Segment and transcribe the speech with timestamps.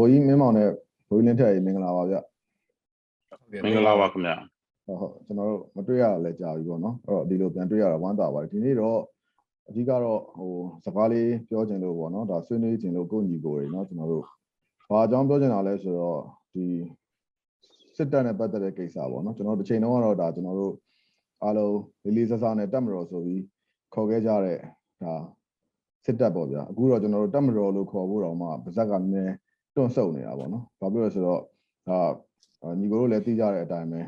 [0.00, 0.68] ိုးကြီးမင်းမောင်နဲ့
[1.08, 2.16] ဘိုးကြီးလင်းထက်ရေးမင်္ဂလာပါဗျ
[3.64, 4.36] မင်္ဂလာပါခင်ဗျာ
[4.86, 8.98] ဟုတ်ဟုတ်ကျွန်တော်တို့မတွေ့ရတာလည်းကြာပြီပေါ့နော်အဲ့တော့ဒီလိုပြန်တွေ့ရတာဝမ်းသာပါတယ်ဒီနေ့တော့
[9.68, 10.52] အဓိကတော့ဟို
[10.84, 14.24] စကားလေးပြောချင်လို့ပေါ့နော်ဒါဆွေးနွေးချင်လို့ကိုယ့်ညီကိုတွေเนาะကျွန်တော်တို့
[14.90, 16.20] ဘာအကြောင်းပြောချင်တာလဲဆိုတော့
[16.52, 16.64] ဒီ
[17.96, 20.74] စစ်တပ်နဲ့ပတ်သက်တဲ့ကိစ္စပေါ့နော်ကျွန်တော်တို့တစ်ချိန်လုံးကတော့ဒါကျွန်တော်တို့
[21.42, 23.42] အားလုံးလေးလေးစားစားနဲ့တက်မတော်ဆိုပြီး
[23.94, 24.58] ခေါ်ခဲ့ကြတဲ့
[25.02, 25.14] ဒါ
[26.04, 29.34] စစ်တပ်ပေါ့ဗျာအခုတော့ကျွန်တော်တို့တက်မတော်လို့ခေါ်ဖို့တော့မှပါဇက်ကနည်းနည်း
[29.75, 31.41] တွန့်ဆုတ်နေတာပေါ့နော်ဘာဖြစ်လို့လဲဆိုတော့
[31.89, 31.99] ဒါ
[32.79, 34.01] ညီကိုတို့လည်းသိကြတဲ့အတိုင်းပဲ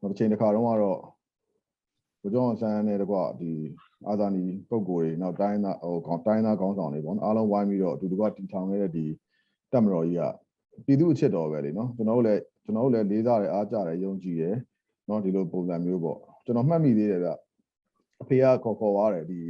[0.00, 0.98] နောက်တစ်ချိန်တစ်ခါတော့ကတော့
[2.22, 3.52] ဘုကျောင်းဆန်းနဲ့တကွဒီ
[4.08, 9.06] အာဇာနည်ပုံကိုယ်တွေနောက်တိုင်းသားဟိုကောင်တိုင်းသားကောင်းဆောင်တွေပေါ့နော်အားလုံးဝိုင်းပြီးတော့အတူတကွတီထောင်ခဲ့တဲ့ဒီ
[9.72, 10.22] တက်မတော်ကြီးက
[10.86, 14.56] ပြည်သူအချစ်တော်ပဲလေနော်ကျွန်တော်တို့လည်းကျွန်တော်တို့လည်းလေးစားတယ်အားကြတယ်ယုံကြည်တယ်
[15.08, 17.30] နော်ဒီလိုပုံစံမျိုးပေါ့ကျွန်တော်မှတ်မိသေးတယ်ဗျ
[18.22, 19.40] အဖေကခေါ်ခေါ်သွားတယ်ဒီ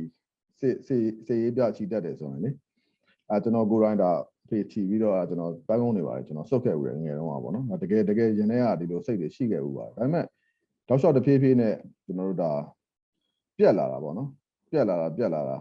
[0.60, 2.50] စေစေစေရေးပြချီတက်တယ်ဆိုရင်လေ
[3.30, 4.10] အဲကျွန်တော်ကိုယ်တိုင်ဒါ
[4.50, 10.24] ဖေချီပြီးတော့အဲကျွန်တော်ပန်းကုန်းနေပါတယ်ကျွန်တော်စုတ်ခဲ့ဦးတယ်ငယ်တုန်းကပေါ့နော်တကယ်တကယ်ရင်ထဲကဒီလိုစိတ်တွေရှိခဲ့ဦးပါတယ်ဒါပေမဲ့
[10.88, 12.52] တောက်လျှောက်တစ်ဖြည်းဖြည်းနဲ့ကျွန်တော်တို့ဒါ
[13.58, 14.28] ပြက်လာတာပေါ့နော်
[14.70, 15.56] ပြက်လာတာပြက်လာတာ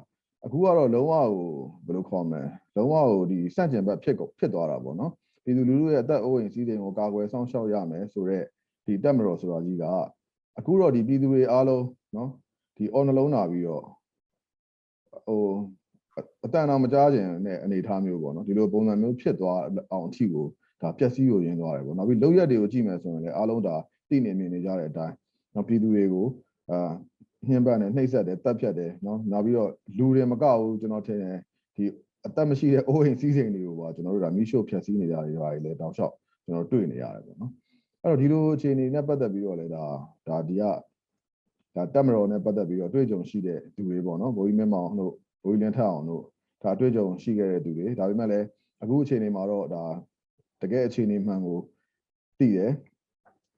[0.45, 1.49] အခုကတော့လုံးဝကို
[1.85, 2.41] ဘယ်လိုခေါ်မလဲ
[2.75, 5.11] လုံးဝကိုဒီစန့်ကျင်ဘက်ဖြစ်ကုန်ဖြစ်သွားတာပေါ့နော်
[5.43, 8.45] ပြည်သူလူထုရဲ့အသက်အိုးအိမ်စီးစိမ်ကိုကာကွယ်ဆောင်ရှောက်ရမယ်ဆိုတော့
[8.85, 9.83] ဒီတက်မတော်ဆိုတာကြီးက
[10.57, 12.29] အခုတော့ဒီပြည်သူတွေအားလုံးနော်
[12.77, 13.83] ဒီအော်နှလုံးလာပြီးတော့
[15.27, 15.43] ဟို
[16.45, 19.59] အတန်တော်မကြားခြင်းနဲ့အနေအထားမျိုးပေါ့နော်ဒီလိုပုံစံမျိုးဖြစ်သွား
[19.91, 20.45] အောင်အထီကို
[20.81, 23.75] ဒါပျက်စီးကိုရင်းသွားတယ်ပေါ့နောက်ပြီးလောက်ရက်တွေကိုကြည့်မယ်ဆိုရင်လည်းအားလုံးဒါ
[24.09, 25.15] သိနေမြင်နေကြတဲ့အတိုင်း
[25.55, 26.27] နော်ပြည်သူတွေကို
[26.71, 26.91] အာ
[27.47, 31.37] နှင်းပတ်နဲ့နှိပ်စက်တယ်တပ်ဖြတ်တယ်နော်နောက်ပြီးတော့လူတွေမကဘူးကျွန်တော်ထင်တယ်
[31.75, 31.83] ဒီ
[32.25, 36.13] အသက်မရှိတဲ့အိုးအိမ်စီးစိမ်တွေကိုပါကျွန်တော်တို့ဒါမိရှုဖြတ်စည်းနေကြတယ်တွေလည်းတောက်လျှောက်
[36.45, 37.51] ကျွန်တော်တွေ့နေရတယ်ပေါ့နော်
[38.03, 39.83] အဲ့တော့ဒီလိုအခြေအနေနဲ့ပတ်သက်ပြီးတော့လည်းဒါ
[40.27, 40.63] ဒါဒီက
[41.75, 45.13] ဒါတက်မတော်နဲ့ပတ်သက်ပြီးတော့တွေ့ကြုံရှိတဲ့သူတွေပေါ့နော်ဘိုးကြီးမင်းမောင်တို့
[45.43, 46.23] ဘိုးကြီးလင်းထက်အောင်တို့
[46.63, 48.47] ဒါတွေ့ကြုံရှိခဲ့တဲ့သူတွေဒါပေမဲ့လည်း
[48.83, 49.83] အခုအခြေအနေမှာတော့ဒါ
[50.61, 51.59] တကယ်အခြေအနေမှန်ကို
[52.39, 52.71] သိတယ်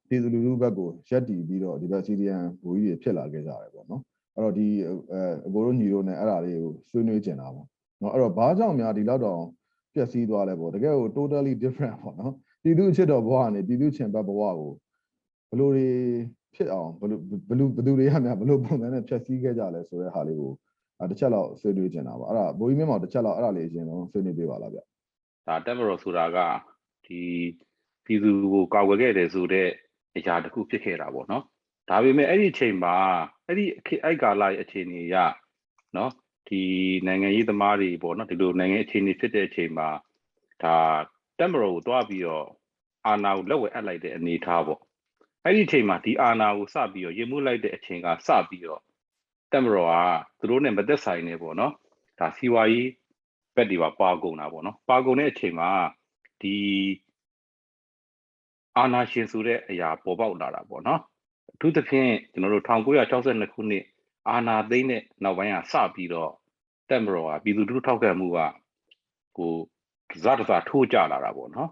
[0.07, 4.01] ပြည်သူလူထုဘက်ကိုရက်တီပြီးတော့ဒီဘက် CDN ဘိုးကြီးတွေဖြစ်လာခဲ့ကြတယ်ပေါ့နော်
[4.35, 7.67] အဲ့တော့ဒီအဲအကိုတို့ညီတို့ ਨੇ အဲ့ဒါလေးကိုဆွေးနွေးကျင်တာပေါ့
[8.01, 9.41] နော်အဲ့တော့ဘာကြောင့်များဒီလောက်တော့
[9.93, 14.71] ပျက်စီးသွားလဲပေါ့တကယ်ကို totally different ပေါ့နော်ပြည်သူအချစ်တော်ဘဝကနေပြည်သူချင်ဘက်ဘဝကို
[15.49, 15.89] ဘလို့တွေ
[16.55, 20.51] ဖြစ်အောင်ဘလို့ဘလို့ဘသူတွေကများဘလို့ပုံစံနဲ့ဖြတ်စည်းခဲ့ကြလဲဆိုတဲ့ဟာလေးကို
[21.01, 24.79] အဲတစ်ချက်လောက်ဆွေးနွေးကျင်တာပါအဲ့ဒါဘိုးကြီးမင်းမောင်တစ်ချက်လောက်အဲ့ဒါလေးအရင်ဆုံးဆွေးနွေးပေးပါလားဗျ
[25.47, 26.37] ဒါတက်မတော်ဆိုတာက
[27.05, 27.21] ဒီ
[28.05, 29.69] ပြည်သူကိုကာကွယ်ခဲ့တယ်ဆိုတဲ့
[30.17, 31.43] အရာတစ်ခုဖြစ်ခဲ့တာပေါ့နော်
[31.89, 32.95] ဒါပေမဲ့အဲ့ဒီအချိန်မှာ
[33.47, 33.65] အဲ့ဒီ
[34.03, 35.15] အဲ့ကာလရဲ့အခြေအနေရ
[35.97, 36.11] နော်
[36.47, 36.61] ဒီ
[37.07, 39.89] နိုင်ငံရေးသမားတွေပေါ့နော်ဒီလိုနိုင်ငံအခြေအနေဖြစ်တဲ့အချိန်မှာ
[40.63, 40.75] ဒါ
[41.39, 42.47] တက်မတော်ကိုတွားပြီးတော့
[43.07, 44.79] အာဏာကိုလက်ဝဲအပ်လိုက်တဲ့အနေအထားပေါ့
[45.45, 48.81] အဲ့ဒီအချိန်မှာဒီအာဏာကိုစပြီးတော့ရေမှုလိုက်တဲ့အချိန်ကစပြီးတော့
[49.51, 49.95] တက်မတော်က
[50.39, 51.73] သူတို့နဲ့မသက်ဆိုင်နေပေါ့နော်
[52.19, 52.89] ဒါစီဝါရေး
[53.55, 55.69] ဘက်တွေပါပါကုန်တာပေါ့နော်ပါကုန်တဲ့အချိန်မှာ
[56.41, 56.55] ဒီ
[58.77, 61.01] အာနာရှင်ဆိုတဲ့အရာပေါ်ပေါက်လာတာပေါ့နော်
[61.53, 63.85] အထူးသဖြင့်ကျွန်တော်တို့1962ခုနှစ်
[64.29, 66.31] အာနာသိန်းတဲ့နောက်ပိုင်းကစပြီးတော့
[66.89, 68.39] တက်မတော်ကပြည်သူလူထုထောက်ခံမှုက
[69.37, 69.53] ကို
[70.23, 71.69] ဇာတ်ဇာထိုးကြလာတာပေါ့နော်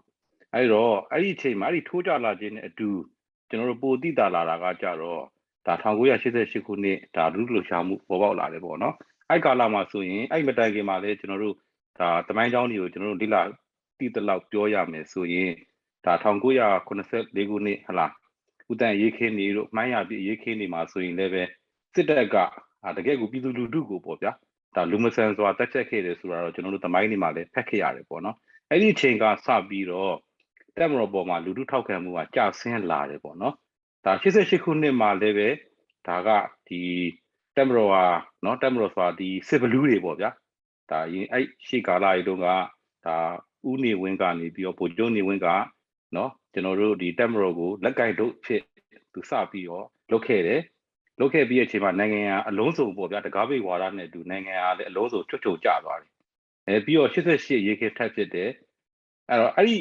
[0.54, 2.90] အဲဒီတော့အဲ့ဒီအချိန်မှာအဲ့ဒီထိုးကြလာခြင်းနဲ့အတူ
[3.50, 5.24] ကျွန်တော်တို့ပိုတိတာလာတာကကြတော့
[5.68, 8.96] ဒါ1988ခုနှစ်ဒါလူလူရှာမှုပေါ်ပေါက်လာတယ်ပေါ့နော်
[9.30, 11.56] အဲ့ကာလမှာဆိုရင်အဲ့မတိုင်ခင်မှာလည်းကျွန်တော်တို့
[12.00, 13.42] ဒါတမိုင်းကြောင်းတွေကိုကျွန်တော်တို့ဒီလာ
[14.00, 15.52] တိတလောက်ပြောရမယ်ဆိုရင်
[16.06, 18.12] ဒါ1984ခုနှစ်ဟလား
[18.72, 21.44] ဥတန်ရေးခင်းနေတို့မှန်းရပြီးရေးခင်းနေမှာဆိုရင်လည်းပဲ
[21.96, 22.36] စစ်တပ်က
[22.98, 24.32] တကယ်ကိုပြည်သူလူထုကိုပေါ့ဗျာ
[24.76, 28.36] ဒါလူမဆန်စွာတက်ချက်ခဲ့တယ်ဆိုတာတော့ကျွန်တော်တို့တမိုင်းနေမှာလည်းဖက်ခဲ့ရတယ်ပေါ့နော်
[28.70, 30.14] အဲ့ဒီအချိန်ကစပြီးတော့
[30.78, 33.56] တက်မတော်ပေါ်မှာလူထုထောက်ခံမှုကကျဆင်းလာတယ်ပေါ့နော်
[34.06, 35.50] ဒါ88ခုနှစ်မှာလည်းပဲ
[36.08, 36.30] ဒါက
[36.68, 36.82] ဒီ
[37.56, 38.04] တက်မတော်ဟာ
[38.46, 40.30] နော်တက်မတော်ဆိုတာဒီစစ်ဘလူးတွေပေါ့ဗျာ
[40.92, 42.48] ဒါရင်အဲ့ရှေ့ကာလတွေတုန်းက
[43.06, 43.18] ဒါ
[43.70, 45.48] ဥနေဝင်းကနေပြီးတော့ဗိုလ်ချုပ်နေဝင်းက
[46.16, 48.62] နော်ကျွန်တော်တို့ဒီတက်မတော်ကိုလက်ကင်တို့ဖြစ်
[49.14, 50.62] သူစပြီးတော့လုပ်ခဲ့တယ်
[51.20, 56.12] လုပ်ခဲ့ပြီးအချိန်မှာနိုင်ငံကအလုံးစုံပေါ့ဗျာတကားပိတ်ဝါဒနဲ့အတူနိုင်ငံကလည်းအလုံးစုံချွတ်ချုံကျသွားတယ်
[56.68, 58.50] အဲပြီးတော့88ရေခေထပ်ဖြစ်တယ်
[59.30, 59.78] အဲ့တော့အဲ့ဒီ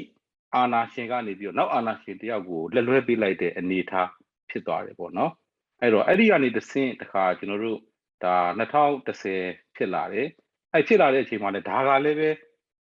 [0.54, 4.08] အာနာရှင်ကနေပြီးတော့နောက်အာနာရှင်တယောက်ကိုလက်လွဲပေးလိုက်တဲ့အနေအထား
[4.50, 5.32] ဖြစ်သွားတယ်ပေါ့နော်
[5.80, 7.80] အဲ့တော့အဲ့ဒီကနေတဆင့်တခါကျွန်တော်တို့
[8.24, 10.28] ဒါ2010ဖြစ်လာတယ်
[10.72, 12.30] အဲ့ဖြစ်လာတဲ့အချိန်မှာလည်းဒါကလည်းပဲ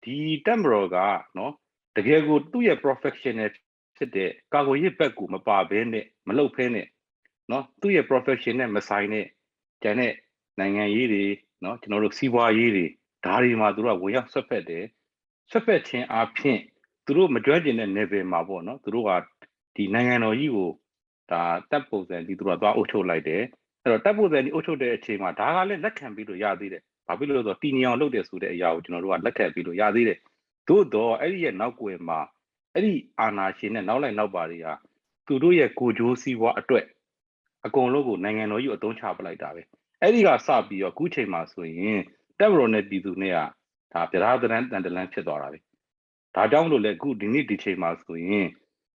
[0.05, 0.17] ဒီ
[0.47, 0.97] တက်မတော်က
[1.39, 1.53] နော်
[1.97, 3.51] တကယ်ကိုသူ့ရဲ့ professional
[3.97, 6.87] ဖြစ်တဲ့ကာကွယ်ရေးဘက်ကိုမပါဘဲနဲ့မလုပ်ဖဲနဲ့
[7.51, 9.27] နော်သူ့ရဲ့ profession နဲ့မဆိုင်တဲ့
[9.83, 10.15] ကျန်တဲ့
[10.59, 11.25] နိုင်ငံရေးတွေ
[11.65, 12.87] နော်ကျွန်တော်တို့စီးပွားရေးတွေ
[13.25, 14.85] ဒါတွေမှာသူတို့ကဝင်ရောက်ဆွတ်ဖက်တယ်
[15.51, 16.59] ဆွတ်ဖက်ခြင်းအပြင်
[17.07, 19.11] သူတို့မကြွကျင်တဲ့ level မှာပေါ့နော်သူတို့က
[19.77, 20.71] ဒီနိုင်ငံတော်ကြီးကို
[21.31, 23.43] ဒါတပ်ပုံစံဒီသူတို့ကသွားအုပ်ချုပ်လိုက်တယ်
[23.83, 30.19] အဲ့တော့တပ်ပုံစံဒီအုပ်ချုပ်တဲ့အချိန်မှာဒါကလည်းလက်ခံပြီးလို့ရသေးတယ်ဘာဖြစ်လို့လဲဆိုတော့တီနီအောင်လုပ်တယ်ဆိုတဲ့အရာကိုကျွန်တော်တို့ကလက်ခံပြီးလို့ရသေးတယ်
[30.69, 32.21] သို့တော့အဲ့ဒီရဲ့နောက်ကွယ်မှာ
[32.75, 34.67] အဲ့ဒီအာနာရှင်နဲ့နောက်လိုက်နောက်ပါတွေက
[35.27, 36.85] သူတို့ရဲ့ကိုကြိုးစည်းဝါအတွက်
[37.67, 39.63] အကုန်လုံးကိုနိုင်ငံတော်ကြီးကိုအသုံးချပလိုက်တာပဲ
[40.01, 42.01] အဲ့ဒီကစပြီးတော့အခုချိန်မှာဆိုရင်
[42.39, 43.39] တက်မတော်နဲ့ပြည်သူနဲ့က
[43.93, 45.59] ဒါပြရာဒရန်တန်တလန်ဖြစ်သွားတာပဲ
[46.35, 48.47] ဒါကြောင့်မလို့လေအခုဒီနေ့ဒီချိန်မှာဆိုရင်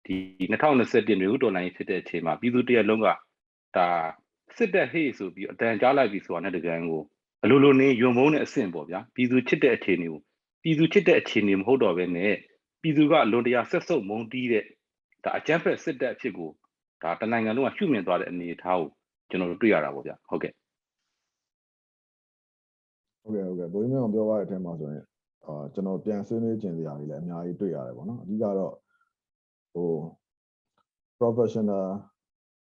[0.06, 0.15] ဒီ
[0.51, 3.07] 2021မျိုးတော်လိုင်းဖြစ်တဲ့အချိန်မှာပြည်သူတရက်လုံးက
[3.77, 3.88] ဒါ
[4.57, 7.01] စစ်တပ်ဟေ့ဆိုပြီးအတန်ကြားလိုက်ပြီဆိုတာနဲ့တကယ်ကို
[7.44, 10.19] အလိုလိုနေယွံမုန်းတဲ့အဆင့်ပေါ့ဗျာပြည်သူချစ်တဲ့အခြေအနေကို
[10.63, 12.33] ပြည်သူချစ်တဲ့အခြေအနေမဟုတ်တော့ဘဲနဲ့
[12.81, 14.65] ပြည်သူကအလွန်တရာဆက်ဆုပ်မုန်းတီးတဲ့
[15.24, 16.50] ဒါအကြမ်းဖက်စစ်တပ်အဖြစ်ကို
[17.03, 18.89] ဒါတနိုင်ငံလုံးကရှုမြင်သွားတဲ့အနေအထားကို
[19.30, 20.53] ကျွန်တော်တို့တွေ့ရတာပေါ့ဗျာဟုတ်ကဲ့
[23.21, 25.06] ဟုတ်ကဲ့ဟုတ်ကဲ့ဘိုးကြီးမင်းအောင်ပြောသွားတဲ့အထက်မှာဆိုရင်
[25.48, 28.74] အာကျွန်တော်ပြန်ဆွေးနွေးကျင်စရာတွေလည်းအများကြီးတွေ့ရတယ်ပေါ့နော်အဓိကတော့
[29.74, 29.92] ဟို
[31.19, 31.88] professional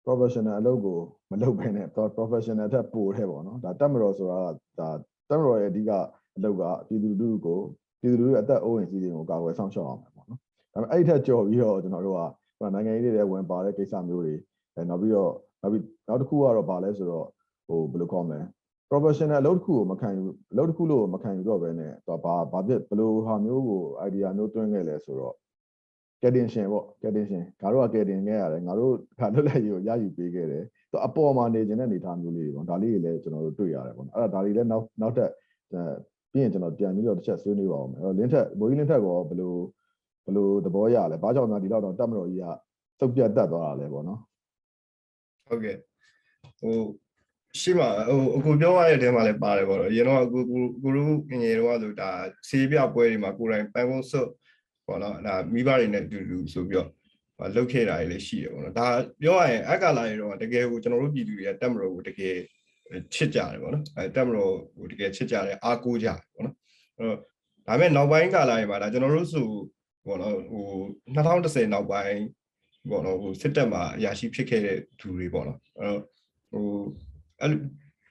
[0.04, 0.98] professional အလုပ်ကို
[1.30, 1.86] မလုပ်ဘဲနဲ့
[2.16, 4.38] professional တက်ပို့တဲ့ပေါ့နော်ဒါတက်မတော်ဆိုတာ
[4.78, 4.88] ဒါ
[5.28, 5.90] တက်မတော်ရဲ့အဓိက
[6.36, 7.60] အလုပ်ကပြည်သူလူထုကို
[8.00, 10.38] ပြည်သူလူထုအသက်အိုးအိမ်စီးစိမ်ကိုကာကွယ်ဆောင်ရှောက်အောင်ပဲပေါ့နော်
[10.72, 12.20] ဒါပေမဲ့အဲ့ဒီထက်ကြော်ပြီးတော့ကျွန်တော်တို့က
[12.58, 14.34] ဟိုနိုင်ငံရေးတွေဝင်ပါတဲ့ကိစ္စမျိုးတွေ
[14.74, 15.32] အဲနောက်ပြီးတော့
[15.62, 17.26] နောက်ပြီးနောက်တစ်ခုကတော့ဗာလဲဆိုတော့
[17.66, 18.40] ဟိုဘယ်လိုခေါ်မလဲ
[18.90, 25.34] professional အလုပ်တစ်ခုကိုမခံယူအလုပ်တစ်ခုလို့မခံယူတော့ဘဲနဲ့တော့ဘာဘာဖြစ်ဘယ်လိုဟာမျိုးကို idea မျိုးတွင်းခဲ့လဲဆိုတော့
[26.22, 35.30] getting ရှင်ပေါ့ getting ရှင်ငါတို့က getting ခဲ့ရတယ်ငါတို့ကလွတ်လပ်ရေးကိုရယူပေးခဲ့တယ်သူအပေါ်မှာနေခြင်းတဲ့အနေအထားမျိုးလေးတွေပေါ့ဒါလေးတွေလည်းကျွန်တော်တို့တွေ့ရတယ်ပေါ့နော်အဲ့ဒါဒါတွေလည်းနောက်နောက်ထပ်
[36.32, 39.54] ပြီးရင်ကျွန်တော်ပြန်ပြီးတော့တစ်ချက်ဆွေးနွေးပါအောင်မယ်အဲ့တော့လင်းထက်ဘိုးကြီးလင်းထက်ကောဘယ်လို
[40.24, 42.44] ဘယ်လိုသဘောရလဲဘာကြောင့်များဒီတော့တော့တက်မတော်ကြီးက
[43.00, 44.20] တုတ်ပြတ်တက်သွားတာလဲပေါ့နော်
[45.48, 45.76] ဟုတ်ကဲ့
[46.60, 46.74] ဟို
[47.60, 52.10] ရှိမှာဟိုအကိုပြောရတဲ့အထဲမှာလည်းပါတယ်ပေါ့နော်အရင်တော့အကိုကိုကိုတို့ငငယ်တော့ဆိုဒါ
[52.48, 54.28] ဆေးပြပွဲတွေမှာကိုယ်တိုင်ပန်းကုန်းစွတ်
[54.86, 56.88] ပေါ့နော်ဒါမိဘတွေနဲ့အတူတူဆိုပြီးတော့
[57.54, 58.86] လှုပ်ခဲ့တာတွေလည်းရှိတယ်ပေါ့နော်ဒါ
[59.22, 62.36] ပြောရရင်အက္ကလာတွေတော့တကယ်ကိုကျွန်တော်တို့ပြည်သူတွေကတက်မတော်ကိုတကယ်
[63.14, 66.56] ချစ်ကြတယ်ပေါ့နော်အဲတက်မတော်ကိုတကယ်ချစ်ကြတယ်အားကိုးကြတယ်ပေါ့နော်
[66.98, 67.18] အဲတော့
[67.66, 69.48] ဒါပေမဲ့နောက်ပိုင်းကာလတွေမှာဒါကျွန်တော်တို့ဆို
[70.06, 70.64] ပေါ့နော်ဟို
[71.14, 72.20] 2010နောက်ပိုင်း
[72.90, 76.00] ပေါ့နော်ဟိုစစ်တပ်မှာအရာရှိဖြစ်ခဲ့တဲ့သူတွေပေါ့နော်အဲတော့
[76.50, 76.66] ဟို
[77.40, 77.50] အဲ့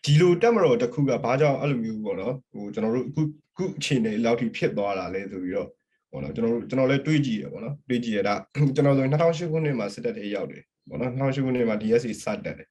[0.05, 3.21] ဒီလိုတက်မတော်တစ်ခုကဘာကြောင့်အဲ့လိုမျိုးပေါ့နော်ဟိုကျွန်တော်တို့အခု
[3.57, 5.69] ခုအခြေအနေလောက်ထိဖြစ်သွားတာလဲဆိုပြီးတော့
[6.11, 8.35] ပေါ့နော်ကျွန်တော်တို့ကျွန်တော်လည်းတွေးကြည့်ရပေါ့နော်တွေးကြည့်ရတာ
[8.75, 12.67] ကျွန်တော်ဆိုရင်2008ခုနှစ်မှာစစ်တပ်တွေရောက်တယ်ပေါ့နော်2008ခုနှစ်မှာ DSC စတက်တယ်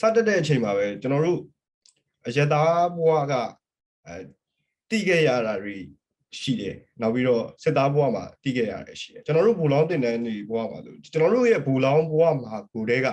[0.00, 1.40] စတက်တဲ့အချိန်မှာပဲကျွန်တော်တို့
[2.26, 3.34] အရတားဘွားက
[4.06, 4.14] အဲ
[4.90, 5.76] တိခဲ့ရတာတွေ
[6.40, 13.06] ရှိတယ်နောက်ပြီးတော့စစ်သားဘဝမှာတည်ခဲ့ရတယ်ရှိတယ်ကျွန်တော်တို့ဘူလောင်းတင်တန်းတွေဘဝမှာဆိုကျွန်တော်တို့ရဲ့ဘူလောင်းဘဝမှာကိုတဲက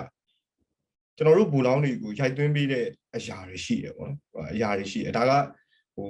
[1.17, 2.85] ကျွန်တော်တို့ဘူလောင်းတွေကိုရိုက်သွင်းပေးတဲ့
[3.15, 5.31] အရာတွေရှိတယ်ပေါ့နော်အရာတွေရှိတယ်ဒါက
[5.95, 6.09] ဟို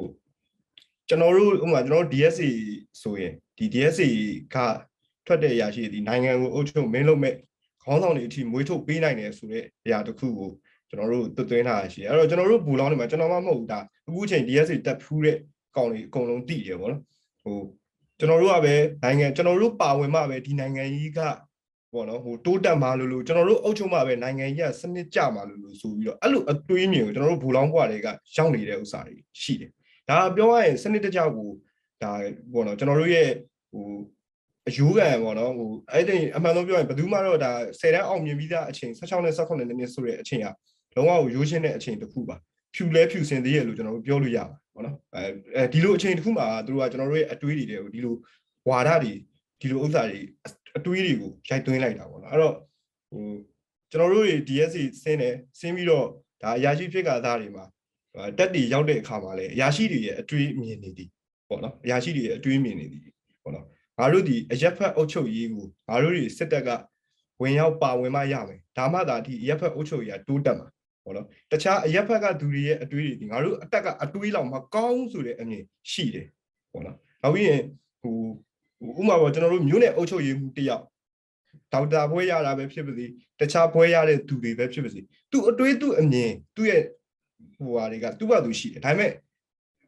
[1.07, 2.41] ကျွန်တော်တို့ဥပမာကျွန်တော်တို့ DSC
[3.01, 4.01] ဆိုရင်ဒီ DSC
[4.55, 4.57] က
[5.25, 7.35] ထွက်တဲ့အရာရှိဒီနိုင်ငံကိုအုပ်ချုပ်မင်းလုပ်မဲ့
[7.83, 10.51] ခေါင်းဆောင်တွေအထိမွေးထုတ်ပေးနိုင်တယ်ဆိုတဲ့အရာတစ်ခုကို
[10.89, 15.37] ကျွန်တော်တို့သွင်းထားရရှိတယ်အဲ့တော့ကျွန်တော်တို့ဘူလောင်းတွေမှာကျွန်တော်မှမဟုတ်ဘူးဒါအခုချိန် DSC တက်ဖူးတဲ့
[15.75, 17.01] ကောင်တွေအကုန်လုံးတည်တယ်ဗောနော်
[17.43, 17.57] ဟို
[18.19, 21.19] ကျွန်တော်တို့ကပဲနိုင်ငံကျွန်တော်တို့ပါဝင်မှပဲဒီနိုင်ငံကြီးက
[21.93, 29.71] ပေါ့နော်ဟိုတိုးတက်မှလို့လို့ကျွန်တော်တို့အုပ်ချုပ်မှပဲနိုင်ငံကြီးကစနစ်ကျမှလို့လို့ဆိုပြီးတော့အဲ့လိုအတွေးမြင်ကိုကျွန်တော်တို့ဘူလောင်းဘွားတွေကရောက်နေတဲ့ဥစ္စာတွေရှိတယ်
[30.09, 31.49] ဒါပြောရရင်စနစ်တကျကို
[32.03, 32.11] ဒါ
[32.53, 33.29] ပေါ့နော်ကျွန်တော်တို့ရဲ့
[33.71, 33.85] ဟို
[34.67, 40.41] အယူခံပေါ့နော်ဟိုအဲ့ဒီအမှန်ဆုံးပြောရင်ဘယ်သူမှတော့ဒါ10တန်းအောင်မြင်ပြီးသားအချိန်16နဲ့18နှစ်နှစ်ဆိုတဲ့အချိန်
[40.93, 42.35] ကလုံးဝကိုရိုးရှင်းတဲ့အချိန်တစ်ခုပါ
[42.75, 44.45] ဖြူလဲဖြူစင်သေးရဲ့လို့ကျွန်တော်တို့ပြောလို့ရပါ
[44.75, 48.15] ဘောနော်အဲဒီလိုအချိန်တစ်ခုမှာသူတို့ကကျွန်တော်တို့ရဲ့အတွေးတွေတွေကိုဒီလို
[48.69, 49.13] ဝါဒတွေ
[49.61, 50.21] ဒီလိုဥစ္စာတွေ
[50.77, 52.55] အတွေးတွေကိုရိုက်သွင်းလိုက်တာပေါ့နော်အဲ့တော့
[53.11, 53.23] ဟို
[53.91, 56.05] ကျွန်တော်တို့တွေ DSC ဆင်းတယ်ဆင်းပြီးတော့
[56.41, 57.65] ဒါအရာရှိဖြစ်ကသားတွေမှာ
[58.37, 61.09] တက်တီရောက်တဲ့အခါမှာလည်းအရာရှိတွေရဲ့အတွေးမြင်နေသည်
[61.49, 63.03] ပေါ့နော်အရာရှိတွေရဲ့အတွေးမြင်နေသည်
[63.43, 63.65] ပေါ့နော်
[63.99, 66.69] ငါတို့ဒီအရက်ဖက်အုပ်ချုပ်ရေးကိုငါတို့တွေစစ်တပ်က
[67.41, 70.67] ဝင်ရောက်ပါဝင်မှရမယ်ဒါမှသာဒီအရက်ဖက်အုပ်ချုပ်ရေးကတိုးတက်မှာ
[71.05, 76.27] ပေါ့နော်တခြားအရက်ဖက်ကသူတွေရဲ့အတွေးတွေဒီငါတို့အတက်ကအတွေးလောက်မကောင်းဆိုတဲ့အမြင်ရှိတယ်
[76.71, 77.61] ပေါ့နော်နောက်ပြီးရင်
[78.01, 78.17] ဟို
[78.99, 80.83] ဥမာပေါ့ကျွန်တော်တို့မျိုးနယ်အုပ်ချုပ်ရေးမှုတယောက်
[81.73, 83.05] ဒေါက်တာဘွဲရတာပဲဖြစ်ပါစေ
[83.39, 84.99] တခြားဘွဲရတဲ့သူတွေပဲဖြစ်ပါစေ
[85.31, 86.81] သူအတွေးသူအမြင်သူ့ရဲ့
[87.57, 89.11] ဟိုဟာတွေကသူ့ဘာသူရှိတယ်ဒါပေမဲ့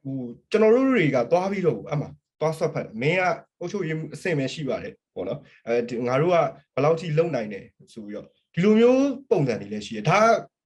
[0.04, 0.18] ဟို
[0.52, 2.08] ကျွန်တော်တို့တွေကသွားပြီးတော့အမှ
[2.40, 3.24] သွားဆွတ်ဖတ်မင်းက
[3.60, 6.36] အုပ်ချုပ်ရေးမှုအဆင့်ပဲရှိပါတယ်ပေါ့နော်အဲငါတို့က
[6.74, 10.20] ဘယ်လောက်ထိလုံနိုင်တယ်ဆိုပြီးတော့ဒီလိုမျိုးပုံစံတွေလည်းရှိတယ်ဒါ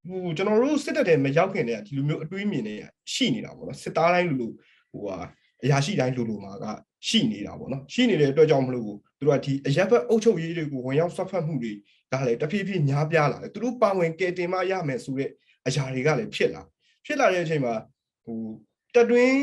[0.08, 4.48] ဟိုကျွန်တော်တို့စစ်တပ်တယ်မရောက်ခင်တည်းကဒီလိုမျိုးအတွေးမြင်တွေကရှိနေတာပေါ့နော်စစ်သားတိုင်းလူလူ
[4.92, 5.18] ဟိုဟာ
[5.64, 6.66] အရာရှိတိုင်းလူလူမှာက
[7.08, 8.86] ရှိနေတာပေါ့နော်ရှိနေတဲ့အတွက်ကြောင့်မလို့
[9.20, 11.74] သူတို့ကဒီအရက်ဘက်အုပ်ချုပ်ရေးတွေကိုဝင်ရောက်ဆွတ်ဖက်မှုတွေ
[12.14, 15.30] ကလည်းတဖြည်းဖြည်းများပြားလာတယ်သူတို့ပါဝင်ကယ်တင်မရမယ်ဆိုတဲ့
[15.68, 16.62] အရာတွေကလည်းဖြစ်လာ
[17.06, 17.74] ဖြစ်လာတဲ့အချိန်မှာ
[18.26, 18.40] ဟို
[18.96, 19.40] တက်တွင်း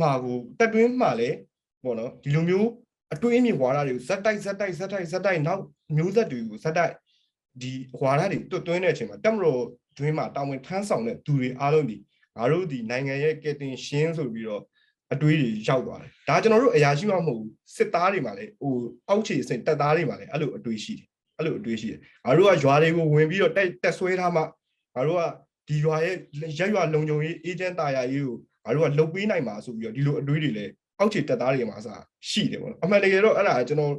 [0.00, 1.36] မှာကိုတက်တွင်းမှာလည်း
[1.84, 2.68] ပေါ့နော်ဒီလိုမျိုး
[3.14, 5.62] အတွေးအမြင်ဝါဒတွေကိုဇက်တိုက်ဇက်တိုက်ဇက်တိုက်ဇက်တိုက်နောက်
[5.96, 6.92] မျိုးဆက်တွေကိုဇက်တိုက်
[7.62, 9.62] ဒီဝါဒတွေတွတ်သွင်းတဲ့အချိန်မှာတက်မတော်
[9.98, 11.96] တွင်းမှာတာဝန်ထမ်းဆောင်တဲ့သူတွေအားလုံးဒီ
[12.36, 14.62] ငါတို့ဒီနိုင်ငံရဲ့ကယ်တင်ရှင်းဆိုပြီးတော့
[15.12, 18.72] အတွေးတွေရောက်သွားတယ်ဒါကျွန်တော်တို့အရာရှိမှမဟုတ်ဘူးစစ်သားတွေမှာလည်းဟို
[19.08, 21.06] အောက်ခြေစင်တပ်သားတွေမှာလည်းအဲ့လိုအတွေးရှိတယ်
[21.38, 24.42] အဲ့လိုအတွေးရှိတယ်ငါတို့ကရွာတွေကိုဝင်ပြီးတော့တက်တက်ဆွဲထားမှ
[24.94, 25.22] ငါတို့က
[25.68, 26.16] ဒီရွာရဲ့
[26.58, 31.88] ရက်ရွာလုံခြုံရေးအေဂျင့်တာယာရေးကိုငါတို့ကလုပ်ပေးနိုင်မှာဆိုပြီးတော့ဒီလိုအတွေးတွေလည်းအောက်ခြေတပ်သားတွေမှာစ
[32.30, 33.92] ရှိတယ်ပေါ့နော်အမှန်တကယ်တော့အဲ့ဒါကျွန်တော်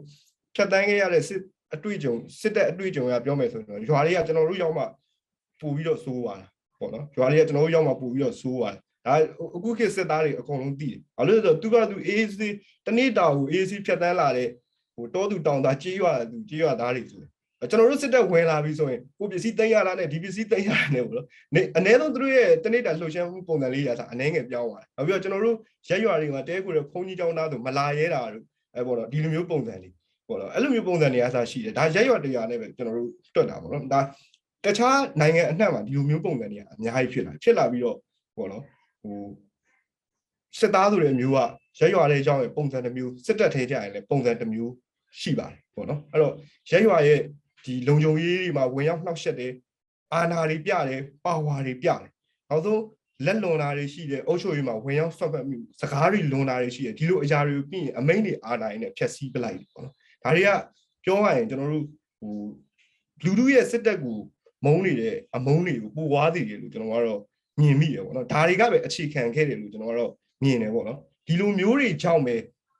[0.55, 1.41] ဖြတ်တန်းခဲ့ရတဲ့စစ်
[1.73, 4.83] အတွေ့အကြုံစစ်တပ်အတွေ့အကြုံကပြောမယ်ဆိုရင်ရွာတွေကကျွန်တော်တို့ရောက်မှ
[5.61, 6.47] ပို့ပြီးတော့စိုးသွားတာ
[6.79, 9.13] ပေါ့နော်ရွာတွေကကျွန်တော်တို့ရောက်မှပို့ပြီးတော့စိုးသွားတယ် ဒါ
[9.55, 12.39] အခုခေတ်စစ်သားတွေအကုန်လုံးသိတယ်ဘာလို့လဲဆိုတော့သူကသူ AC
[12.85, 14.49] တနေ့တာကို AC ဖြတ်တန်းလာတဲ့
[14.95, 17.23] ဟိုတောသူတောင်သားကြေးရွာသူကြေးရွာသားတွေဆို
[17.69, 25.57] ကျွန်တော်တို့စစ်တပ်ဝင်လာပြီဆိုရင်ကိုပစ္စည်းတင်ရတာနဲ့ဒီပစ္စည်းတင်ရတာနဲ့ပေါ့နော်နေအ ਨੇ ဆုံးသူတို့ရဲ့တနေ့တာလှုပ်ရှားမှုပုံစံလေးရတာအ ਨੇ ငယ်ပြောင်းသွားတယ်နောက်ပြီးတော့ကျွန်တော်တို့
[25.89, 28.43] ရက်ရွာတွေမှာတဲကိုရဖုန်ကြီးကျောင်းသားဆိုမလာရဲတာတို့
[28.75, 29.93] အဲပေါ့နော်ဒီလိုမျိုးပုံစံလေး
[30.27, 34.01] ပေါ့နော်အဲ့လိုမျိုးပုံစံတွေအစားရှိတယ်ဒါရက်ရွာတရားနဲ့ပဲကျွန်တော်တို့တွက်တာပေါ့နော်ဒါ
[34.65, 37.97] တခြားနိုင်ငံအနှံ့မှာဒီလိုမျိုးပုံစံတွေကအများကြီးဖြစ်လာဖြစ်လာပြီးတော့
[38.37, 38.63] ပေါ့နော်
[39.01, 39.23] ဟို
[40.59, 41.39] စစ်သားဆိုတဲ့မျိုးက
[41.79, 44.73] ရက်ရွာတဲ့အကြောင်းရဲ့ပုံစံတစ်မျိုးစစ်တပ်ထဲကြရင်လည်းပုံစံတစ်မျိုး
[45.19, 46.33] ရှိပါတယ်ပေါ့နော်အဲ့တော့
[46.71, 47.19] ရက်ရွာရဲ့
[47.65, 49.53] ဒီလုံခြုံရေးတွေမှာဝင်ရောက်နှောက်ယှက်တယ်
[50.13, 52.01] အာဏာတွေပြတယ်ပါဝါတွေပြတယ်
[52.49, 52.81] နောက်ဆုံး
[53.25, 60.49] လက်လွန်တာတွေရှိတယ်အုပ်ချုပ်ရေးမှာဝင်ရောက်ဆွတ်ဖက်မှုစကားတွေလွန်တာတွေရှိတယ်ဒီလိုအရာတွေကိုပြီးရင်အမိန့်တွေအာဏာတွေနဲ့ဖျက်ဆီးပလိုက်တယ်ပေါ့နော်ဒါတွေက
[61.03, 61.85] ပြောရရင်ကျွန်တော်တို့
[62.19, 62.33] ဟို
[63.23, 64.17] လူလူရဲ့စစ်တပ်ကို
[64.65, 67.21] မုန်းနေတဲ့အမုန်းတွေကိုပူဝါးစေတယ်လို့ကျွန်တော်ကတော့
[67.59, 70.11] မြင်မိတယ်ပေါ့နော်ဒါတွေကပဲအခြေခံခဲ့တယ်လို့ကျွန်တော်ကတော့
[70.43, 72.35] မြင်တယ်ပေါ့နော်ဒီလိုမျိုးတွေကြောင့်ပဲ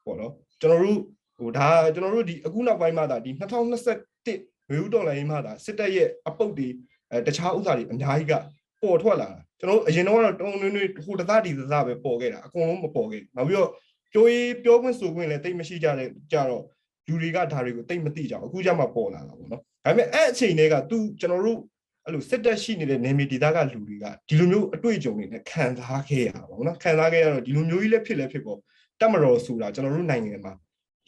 [0.06, 1.00] ပေါ့နော်ကျွန်တော်တို့
[1.38, 6.68] ဟိုဒါကျွန်တော်တို့ဒီအခုနောက်ပိုင်းမှာဒါဒီ2021မျိုးတော်လိုင်းမှာဒါစစ်တပ်ရဲ့အပုတ်တွေ
[7.12, 8.34] အဲတခြားဥစ္စာတွေအများကြီးက
[8.82, 13.70] ပေါ်ထွက်လာတာကျွန်တော်အရင်တော့တုံးနွေးနွေးဟိုတသားဒီတသားပဲပေါ်ခဲ့တာအကုန်လုံးမပေါ်ခဲ့နောက်ပြီးတော့
[14.14, 16.64] ပြောရေးပြောခွင့်ဆိုခွင့်လည်းတိတ်မရှိကြတဲ့ကြတော့
[17.08, 21.60] လူတွေကဒါတွေကိုတိတ်မသိကြဘူးအခုကျမှပေါ်လာတာပေါ့နော်ဒါပေမဲ့အဲ့အချိန်တွေကသူကျွန်တော်တို့
[22.06, 28.60] အဲ့လိုစစ်တပ်ရှိနေတဲ့နေမီဒေသကလူတွေကဒီလိုမျိုးအတွေ့အကြုံတွေနဲ့ခံစားခဲ့ရတာပေါ့နော်ခံစားခဲ့ရတော့ဒီလိုမျိုးကြီးလည်းဖြစ်လည်းဖြစ်ပေါ့
[29.00, 30.54] တက်မတော်ဆိုတာကျွန်တော်တို့နိုင်ငံမှာ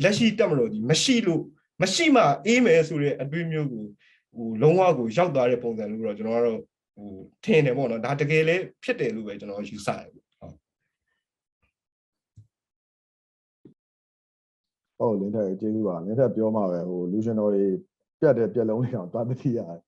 [0.04, 1.42] လက်ရှိတက်မတော်ကြီးမရှိလို့
[1.82, 3.86] မရှိမှအေးမယ်ဆိုတဲ့အတွေ့မျိုးကို
[4.36, 6.60] ဟိုလုံးဝကိုရောက်သွားတဲ့ပုံစံလို့တော့ကျွန်တော်ကတော့
[6.96, 7.10] ဟို
[7.46, 10.56] ထင်တယ်ပေါ့နော်ဒါတကယ်လည်းဖြစ်တယ်လို့ပဲကျွန်တော်ယူဆတယ်ဟုတ်
[14.98, 17.66] ဟုတ်လင်းထက်ကျေးဇူးပါလင်းထက်ပြောမှာပဲဟိုလူရှင်တော်တွေ
[18.20, 19.80] ပြတ်တဲ့ပြက်လုံးလေးအောင်သွားတတိရတယ်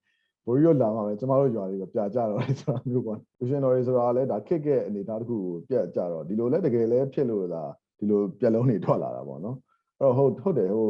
[0.45, 9.57] ဘိုးရီတို့လာမှာပဲကျမတို့ရွာလေးကပြကြတော့လေဆိုတာမျိုးပေါ့လူရှင်တော်တွေဆိုတာလည်းဒါခစ်တဲ့အနေအထားတစ်ခုကိုပြတ်ကြတော့ဒီလိုလဲတကယ်လဲဖြစ်လို့လားဒီလိုပြက်လုံးတွေထွက်လာတာပေါ့နော်
[10.00, 10.89] အဲ့တော့ဟုတ်ဟုတ်တယ်ဟို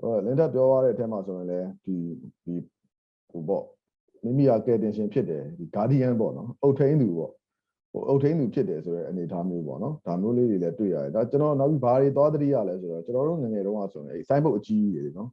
[0.00, 1.96] ဟိုလင်းထက်ပြောရတဲ့အထက်မှာဆိုရင်လည်းဒီ
[2.44, 2.54] ဒီ
[3.30, 3.64] ဟိုပေါ့
[4.24, 7.32] မိမိကကယ်တင်ရှင်ဖြစ်တယ်ဒီ guardian ပေါ့နော်အုတ်ထိန်သူပေါ့
[7.92, 15.30] ဟိုအုတ်ထိန်သူဖြစ်တယ်ဆိုတဲ့အနေအထားမျိုးပေါ့နော်ဒါမျိုးလေးတွေလည်းတွေ့ရတယ်ဒါကျွန်တော်နောက်ပြီးဘာတွေသွားတတိရလဲဆိုတော့ကျွန်တော်တို့ငယ်ငယ်တုန်းကဆိုရင်အဲစိုင်းဘုတ်အကြီးကြီးတွေနော်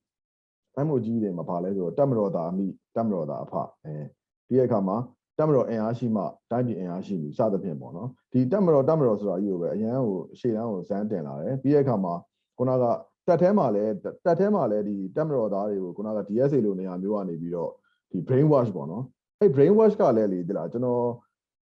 [0.73, 3.53] စိုင်းဘုတ်ကြီးတွေမှာဘာလဲဆိုတော့တက်မတော်သားအမိ တက်မတော်သားအဖ
[3.85, 3.95] အဲ
[4.47, 4.97] ပြီးတဲ့အခါမှာ
[5.37, 12.13] တက်မတော်အင်အားရှိမှတိုင်းပြည်အင်အားရှိမှုစသဖြင့်ပေါ့နော်ဒီတက်မတော်တက်မတော်ဆိုတာကြီးကိုပဲအရန်ကိုရှေ့တန်းကိုဇန်းတင်လာတယ်ပြီးတဲ့အခါမှာ
[12.57, 12.83] ခုနက
[13.27, 13.93] တက်ထဲမှာလည်း
[14.25, 17.71] တက်ထဲမှာလည်းဒီတက်မတော်သားတွေကိုခုနက DSA လိုနေရာမျိုးကနေပြီးတော့
[18.11, 19.03] ဒီ brain wash ပေါ့နော်
[19.39, 21.05] အဲ့ brain wash ကလည်းလေဒီလားကျွန်တော်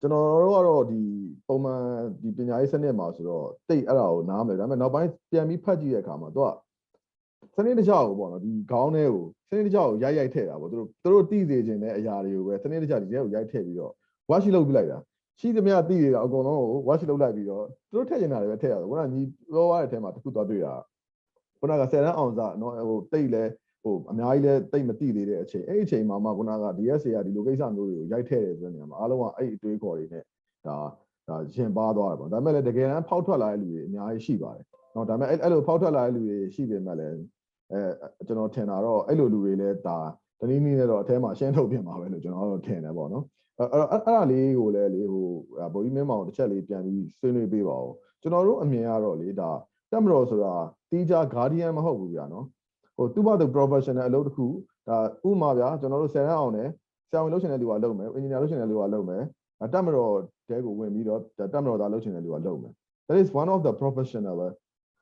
[0.01, 1.01] ကျွန်တော်တို့ကတော့ဒီ
[1.47, 1.81] ပုံမှန်
[2.21, 6.41] ဒီပညာရေးစနစ်မှာဆိုတော့တိတ်အဲ့ဒါကိုနားမယ်ဒါပေမဲ့နောက်ပိုင်းပြန်ပြီးဖတ်ကြည့်တဲ့အခါမှာသူ
[7.53, 13.93] ကစနစ်တကျကိုပေါ့နော်ဒီခေါင်းထဲကို စနစ်တကျကိုရိုက်ရိုက်ထည့်တာပေါ့သူတို့သူတို့သိစေခြင်းတဲ့အရာတွေကိုပဲစနစ်တကျဒီထဲကိုရိုက်ထည့်ပြီးတော့
[14.29, 14.99] wash လုပ်ပြလိုက်တာ
[15.39, 19.21] ရှိသမျှသိနေတာအကုန်လုံးကို wash လုပ်လိုက်ပြီးတော့သူတို့ထည့်ချင်တာတွေပဲထည့်ရတယ်ခုနကညီ
[19.51, 20.73] ပြောရတဲ့အထဲမှာတစ်ခုသွားတွေ့တာ
[21.59, 23.43] ခုနက10တန်းအောင်စားနော်ဟိုတိတ်လဲ
[23.83, 30.23] ဟိုအများကြီးလဲတိတ်မသိသေးတဲ့အချိန်အဲ့ဒီအချိန်မှာမှခုနက DSA ကဒီလိုကိစ္စမျိုးတွေကိုရိုက်ထည့်တယ်ဆိုတဲ့နေရာမှာအားလုံးကအဲ့ဒီအတွေးခေါ်တွေနဲ့
[30.67, 30.77] ဒါ
[31.29, 37.17] ဒါရှင်ပါသွားတယ်ပေါ့ဒါပေမဲ့လည်းတကယ်တမ်းဖောက်ထွက်လာတဲ့လူတွေအများကြီးရှိပါတယ်နော်ဒါပေမဲ့အဲ့အဲ့လိုဖောက်ထွက်လာတဲ့လူတွေရှိပေမဲ့လည်း
[37.71, 39.97] အဲကျွန်တော်ထင်တာတော့အဲ့လိုလူတွေလည်းဒါ
[40.39, 43.25] တနည်းနည်းနဲ့တော့အထဲမှာရှင်းထုတ်ပြင်ပါပဲလို့ကျွန်တော်တော့ထင်တယ်ပေါ့နော်
[43.59, 45.27] အဲ့တော့အဲ့အဲ့ဒါလေးကိုလည်းလေဟို
[45.73, 47.91] ဗိုလ်ကြီးမင်းမောင်တစ်ချက်လေးပြန်ပြီးဆွေးနွေးပေးပါဦး
[48.21, 49.49] ကျွန်တော်တို့အမြင်ကတော့လေဒါ
[49.91, 50.53] တက်မတော်ဆိုတာ
[50.89, 52.45] တီးခြား guardian မဟုတ်ဘူးဗျာနော်
[52.97, 54.45] ဟိုသူ့ဘာသူ professional အလုပ်တစ်ခု
[54.87, 54.97] ဒါ
[55.29, 56.69] ဥမာဗျာကျွန်တော်တို့ဆယ်တန်းအောင်တယ်
[57.09, 59.23] ဆရာဝန်လုပ်ရှင်တဲ့လူကလုပ်မယ် engineer လုပ်ရှင်တဲ့လူကလုပ်မယ်
[59.73, 60.13] တက်မတော်
[60.49, 61.19] တဲကိုဝင်ပြီးတော့
[61.53, 62.73] တက်မတော်သားလုပ်ရှင်တဲ့လူကလုပ်မယ်
[63.07, 64.47] that is one of the professional ပဲ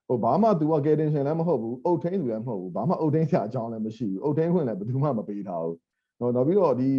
[0.07, 5.77] ဟိုဘာမှ तू က guardian ရှင်လည်းမဟုတ်ဘူးအုတ်ထင်းသူလည်းမဟုတ်ဘူးဘာမှအုတ်ထင်းဆရာအကြောင်းလည်းမရှိဘူးအုတ်ထင်းခွင့်လည်းဘယ်သူမှမပေးထားဘူး
[6.19, 6.89] နော်နောက်ပြီးတော့ဒီ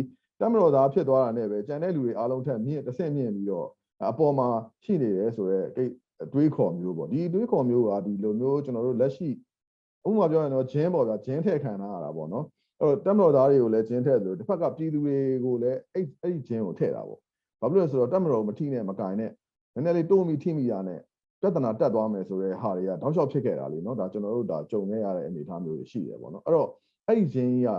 [0.40, 3.68] တက်မတော်သားဖြစ်သွားတာနဲ့ပဲကျန်တဲ့လူတွေအားလုံးထက်မြင့်တစ်ဆင့်မြင့်ပြီးတော့
[4.10, 4.48] အပေါ်မှာ
[4.84, 5.84] ရှိနေတယ်ဆိုတော့ကိ
[6.24, 9.28] အတွေးခေါ်မျိုးပေါ့ဒီအတွေးခေါ်မျိုးကဒီလိုမျိုးကျွန်တော်တို့လက်ရှိ
[10.06, 12.44] ဥပမာပြောရင်တော့ဂျင်းပေါ့ဗျာဂျင်းထည့်ခံထားရတာပေါ့နော်
[12.80, 17.20] အဲ့တော့တက်မတော်သားတွေကိုလည်းဂျင်းထည့်လို့တစ်ဖက်ကပြည်သူတွေကိုလည်းအဲ့အဲ့ဒီဂျင်းကိုထည့်တာပေါ့
[17.60, 19.30] ဘာဖြစ်လို့လဲဆိုတော့တက်မတော်မထိနဲ့မကင်နဲ့
[19.74, 21.00] နည်းနည်းလေးတိုးမိထိမိရနဲ့
[21.44, 26.68] ပြဿနာတက်သွားမယ်ဆိုတဲ့ဟာတွေကတောက်လျှောက်ဖြစ်ခဲ့တာလေနော်ဒါကျွန်တော်တို့ဒါကြုံခဲ့ရတဲ့အနေအထားမျိုးတွေရှိတယ်ပေါ့နော်အဲ့တော့
[27.08, 27.70] အဲ့ဒီရင်းကြီးက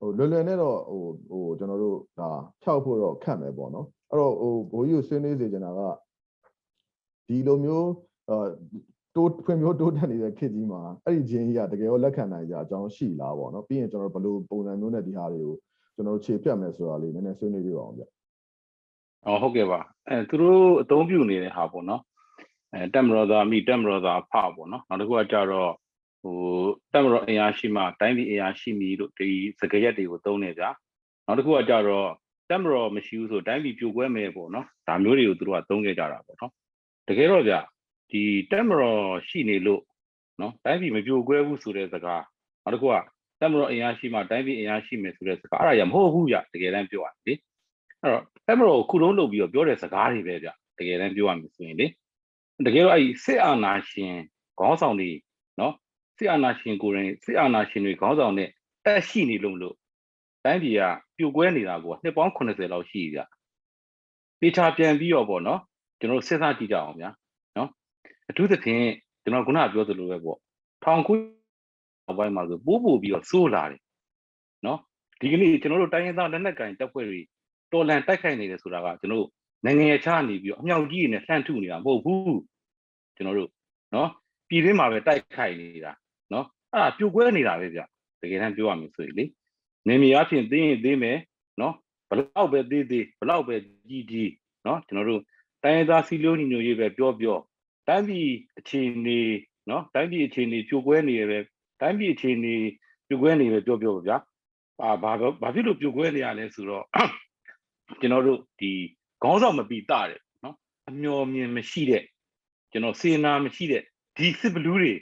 [0.00, 2.28] ဟိုလွယ်လွယ်နဲ့တော့ဟိုဟိုကျွန်တော်တို့ဒါ
[2.62, 5.80] ဖြောက်ဖို့တော့ခက်မယ်ပေါ့နော်အဲ့တော့ဟိုဘိုးကြီးကိုဆွေးနွေးစေချင်တာက
[7.26, 7.88] ဒီလိုမျိုး
[8.30, 8.46] အာ
[9.14, 15.56] တိုးဖွံ့ဖြိုးတိုးတက်နေတဲ့ခေတ်ကြီးမှာအဲ့ဒီဂျင်းကြီးကတကယ်ရောလက်ခံနိုင်ကြအကြောင်းရှိလားပေါ့နော်ပြီးရင်ကျွန်တော်ဘယ်လိုပုံစံမျိုးနဲ့ဒီဟာတွေကို
[15.94, 18.04] ကျွန်တော်တို့ခြေပြတ်မယ်ဆိုတာလေးနည်းနည်းဆွေးနွေးပြပါအောင်ဗျ။
[19.26, 22.02] အော်ဟုတ်ကဲ့ပါအဲသူတို့အသုံးပြုနေတဲ့ဟာပေါ့နော်
[22.72, 25.72] အဲတက်မရောသားမိတက်မရောသားဖပေါ့နော်နောက်တစ်ခုကကြတော့
[26.22, 26.38] ဟို
[26.92, 29.28] တက်မရောအင်အားရှိမှတိုင်းပြည်အင်အားရှိမီတို့ဒီ
[29.60, 30.62] စကားရက်တွေကိုသုံးနေကြ
[31.26, 32.08] နောက်တစ်ခုကကြတော့
[32.50, 36.52] တက်မရောမရှိဘူးဆိုတိုင်းပြည်ပြိုကွဲမယ်ပေါ့နော်ဒါမျိုးတွေကိုသူတို့ကသုံးခဲ့ကြတာပေါ့နော်
[37.08, 37.54] တကယ်တော့ဗျ
[38.10, 38.98] ဒီတက်မရော
[39.28, 39.82] ရှိနေလို့
[40.40, 42.22] နော်တိုင်းပြည်မပြိုကွဲဘူးဆိုတဲ့စကား
[42.62, 42.94] နောက်တစ်ခုက
[43.40, 47.34] တက်မရောအင်အားရှိမှတိုင်းပြည်အင်အားရှိမယ်ဆိုတဲ့စကားအဲ့ဒါရမဟုတ်ဘူးဗျတကယ်တမ်းပြောရရင်လေ
[48.02, 50.48] အဲ့တော့အဲ့မလို့ခုလုံးလုပ်ပြီးတော့ပြောတဲ့စကားတွေပဲဗျ
[50.78, 51.86] တကယ်တမ်းပြောရမယ်ဆိုရင်လေ
[52.66, 54.14] တကယ်တော့အဲ့ဒီစစ်အာဏာရှင်
[54.58, 55.10] ခေါင်းဆောင်တွေ
[55.60, 55.74] နော်
[56.16, 58.48] စစ်အာဏာရှင်ကိုယ်တိုင်စစ်အာဏာရှင်တွေခေါင်းဆောင်နဲ့
[58.84, 59.76] တက်ရှိနေလို့မလို့
[60.44, 60.82] တိုင်းပြည်က
[61.16, 63.20] ပြိုကွဲနေတာကိုနှစ်ပေါင်း80လောက်ရှိပြီဗျ
[64.40, 65.60] ပေချာပြန်ပြီးတော့ပေါ့နော်
[65.98, 67.10] ကျွန်တော်တို့စဉ်းစားကြည့်ကြအောင်ဗျာ
[67.56, 67.68] နော်
[68.30, 68.86] အထူးသဖြင့်
[69.22, 70.38] ကျွန်တော်ခုနကပြောသလိုပဲပေါ့
[70.84, 71.12] ထောင်ခု
[72.06, 73.80] နောက်ပိုင်းမှာဆိုပိုးပို့ပြီးတော့စိုးလာတယ်
[74.66, 74.78] နော်
[75.20, 77.20] ဒီကနေ့ကျွန်တော်တို့တိုင်းရင်းသားလက်နက်ကင်တပ်ဖွဲ့တွေ
[77.72, 79.28] တော်လန်တိုက်ခိုက်နေတယ်ဆိုတာကကျွန်တော်တို့
[79.64, 82.38] နိုင်ငံရခြားနေပြီးတော့အမြောက်ကြီးတွေနဲ့လှမ်းထုနေတာမဟုတ်ဘူး
[83.22, 83.50] ကျွန်တော်တို့
[83.94, 84.08] နော်
[84.48, 85.92] ပြည်တွင်းမှာပဲတိုက်ခိုက်နေတာ
[86.32, 87.80] နော်အဲ့ဒါပြိုကွဲနေတာပဲဗျ
[88.20, 89.24] တကယ်တမ်းပြောရမယ်ဆိုရင်လေ
[89.88, 91.18] နေမီအဖြစ်သိရင်သိမယ်
[91.60, 91.74] နော်
[92.08, 93.56] ဘလောက်ပဲသေးသေးဘလောက်ပဲ
[93.88, 94.30] ကြီးကြီး
[94.66, 95.22] နော်ကျွန်တော်တို့
[95.62, 97.38] တိုင်းရင်းသားစီလုံးညီညွတ်ရေးပဲပြောပြော
[97.88, 99.20] တိုင်းပြည်အခြေအနေ
[99.70, 101.38] နော်တိုင်းပြည်အခြေအနေပြိုကွဲနေရပဲ
[101.80, 102.54] တိုင်းပြည်အခြေအနေ
[103.08, 104.16] ပြိုကွဲနေပဲပြောပြောပါဗျာ
[104.82, 106.84] အာဘာတော့ဘာဖြစ်လို့ပြိုကွဲနေရလဲဆိုတော့
[108.00, 108.72] ကျွန်တော်တို့ဒီ
[109.22, 110.56] ခေါင်းဆောင်မပီတာတယ်နော်
[110.88, 112.02] အမျော်မြင်မရှိတဲ့
[112.72, 113.82] ကျွန်တော်စေနာမရှိတဲ့
[114.16, 114.92] ဒီစစ်ဘလူးတွေ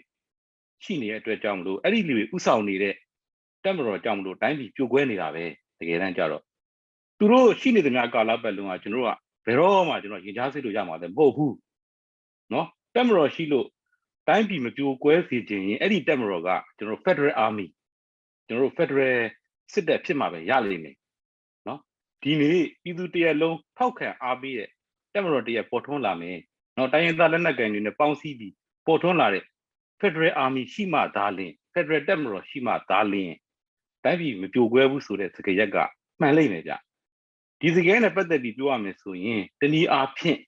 [0.84, 2.94] ရှိနေတဲ့အတွက်ကြောင့်မလို့အဲ့ဒီလူတွေဥဆောင်နေတဲ့
[3.64, 5.44] တက်မတော်ကြောင့်မလို့တိုင်းပြည်ပြိုကွဲနေတာပဲ
[5.78, 6.42] တကယ်တမ်းကြတော့
[7.18, 11.54] သူတို့ရှိနေသမျှကာလပတ်လုံးကကျွန်တော်တို့ကဘယ်တော့မှကျွန်တော်ရင်ကြားစိတ်လို့ရမှာလည်းမဟုတ်ဘူး
[12.52, 13.66] နော်တက်မတော်ရှိလို့
[14.28, 17.66] တိုင်းပြည်မပြိုကွဲစေခြင်းရင်အဲ့ဒီတက်မတော်ကကျွန်တော် Federal Army
[18.46, 19.16] ကျွန်တော်တို့ Federal
[19.72, 20.96] စစ်တပ်ဖြစ်မှာပဲရလိမ့်မယ်
[22.22, 24.68] ဒီနေ့ပြည်သူတရက်လုံးထောက်ခံအားပေးတဲ့
[25.12, 26.38] တက်မတော်တရက်ပေါ်ထွန်းလာမယ်။
[26.80, 28.54] နော်တိုင်းရင်းသားလက်နက်ကိုင်တွေနဲ့ပေါင်းစည်းပြီး
[28.86, 29.44] ပေါ်ထွန်းလာတဲ့
[30.00, 33.32] Federal Army ရှိမှသာလျှင် Federal တက်မတော်ရှိမှသာလျှင်
[34.04, 35.76] တိုင်းပြည်မပြိုကွဲဘူးဆိုတဲ့စကားရက်က
[36.20, 36.72] မှန်လိမ့်မယ်ဗျ။
[37.60, 40.38] ဒီစကားနဲ့ပတ်သက်ပြီးပြောရမယ်ဆိုရင်တနည်းအားဖြင့်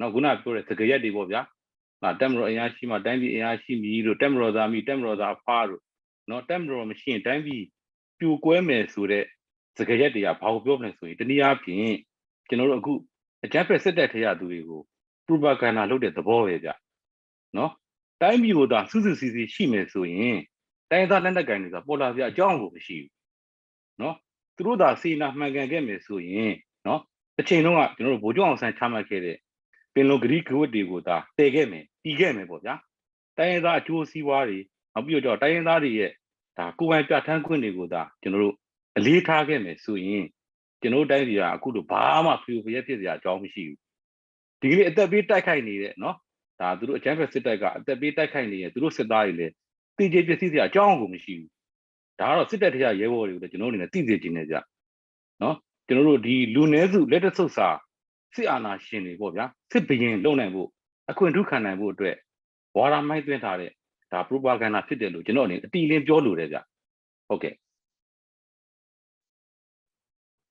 [0.00, 1.40] နော်ခုနပြောတဲ့စကားရက်တွေပေါ့ဗျာ။
[2.02, 5.82] ဟာတက်မတော်အင်အားရှိမှတိုင်းပြည်အင်အားရှိမည်တို့တက်မတော်သားမီတက်မတော်သားဖားတို့
[6.30, 7.62] နော်တက်မတော်မရှိရင်တိုင်းပြည်
[8.18, 9.24] ပြိုကွဲမယ်ဆိုတဲ့
[9.78, 11.96] စကားရက်တွေကဘာကိုပြောမလဲဆိုရင်တနည်းအားဖြင့်
[12.48, 12.92] ကျွန်တော်တို့အခု
[13.44, 14.82] အကြမ်းဖက်စစ်တပ်ထရသူတွေကို
[15.30, 16.68] propaganda လုပ်တဲ့သဘောပဲဗျ
[17.56, 17.72] နော်
[18.22, 20.38] တိုင်းပြည်ကိုသာစုစုစည်းစည်းရှိမယ်ဆိုရင်
[20.90, 23.12] တိုင်းသားလက်နက်ကိုင်တွေကပေါ်လာပြအကြောင်းကိုမရှိဘူး
[24.00, 24.16] နော်
[24.56, 26.52] သူတို့သာစေနာမှန်ကန်ခဲ့မယ်ဆိုရင်
[26.86, 27.00] နော်
[27.36, 29.36] တစ်ချိန်လုံးကကျွန်တော်တို့ဗိုလ်ချုပ်အောင်ဆန်းချမှတ်ခဲ့တဲ့
[29.94, 32.74] ပင်လုံဂရီကဝတ်တွေကိုသာတည်ခဲ့မယ်တီးခဲ့မယ်ပေါ့ဗျာ
[33.36, 34.58] တိုင်းရင်းသားအကျိုးစီးပွားတွေ
[34.92, 36.10] နောက်ပြီးတော့တိုင်းရင်းသားတွေရဲ့
[36.58, 38.54] ဒါကိုယ်ပိုင်ပြဋ္ဌာန်းခွင့်တွေကိုသာကျွန်တော်တို့
[38.96, 40.24] အလေးထားခဲ့မယ်ဆိုရင်
[40.80, 43.80] ကျွန်တော်တို့တိုင်းပြည်ကအခုတော့ဘာမှဖျူဖျက်ဖြစ်စရာအကြောင်းမရှိဘူး
[44.60, 46.16] ဒီကနေ့အသက်ပေးတိုက်ခိုက်နေတဲ့နော်
[46.60, 49.52] ဒါသူတို့အကြမ်းဖက်စစ်တပ်ကအသက်ပေးတိုက်ခိုက်နေရင်သူတို့စစ်သားတွေလည်း
[49.96, 51.50] တည်ကြည်ပစ္စည်းစရာအကြောင်းကိုမရှိဘူး
[52.20, 54.54] ဒါကတော့စစ်တပ်တရားရဲဘော်တွေကိုလည်းကျွန်တော်တို့အနေနဲ့သိစေချင်နေကြ
[55.42, 57.68] နော်ကျွန်တော်တို့ဒီလူနည်းစုလက်တဆုပ်စာ
[58.34, 60.68] စစ်အာဏာရှင်တွေပေါ့ဗျာစစ်ဘရင်လုံနိုင်ဖို့
[61.10, 62.16] အခွင့်ထူးခံနိုင်ဖို့အတွက်
[62.76, 63.70] ဝါဒမိုင်းသွင်းထားတဲ့
[64.12, 66.58] ဒါ propaganda ဖြစ်တယ်လို့ကျွန်တော်အနေနဲ့အတိအလင်းပြောလိုတယ်ဗျ
[67.28, 67.54] ဟုတ်ကဲ့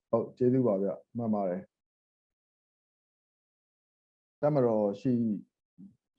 [0.10, 1.62] ဟုတ်ကျေးဇူးပါဗျမှန်ပါတယ်
[4.41, 5.12] တမတော်ရှိ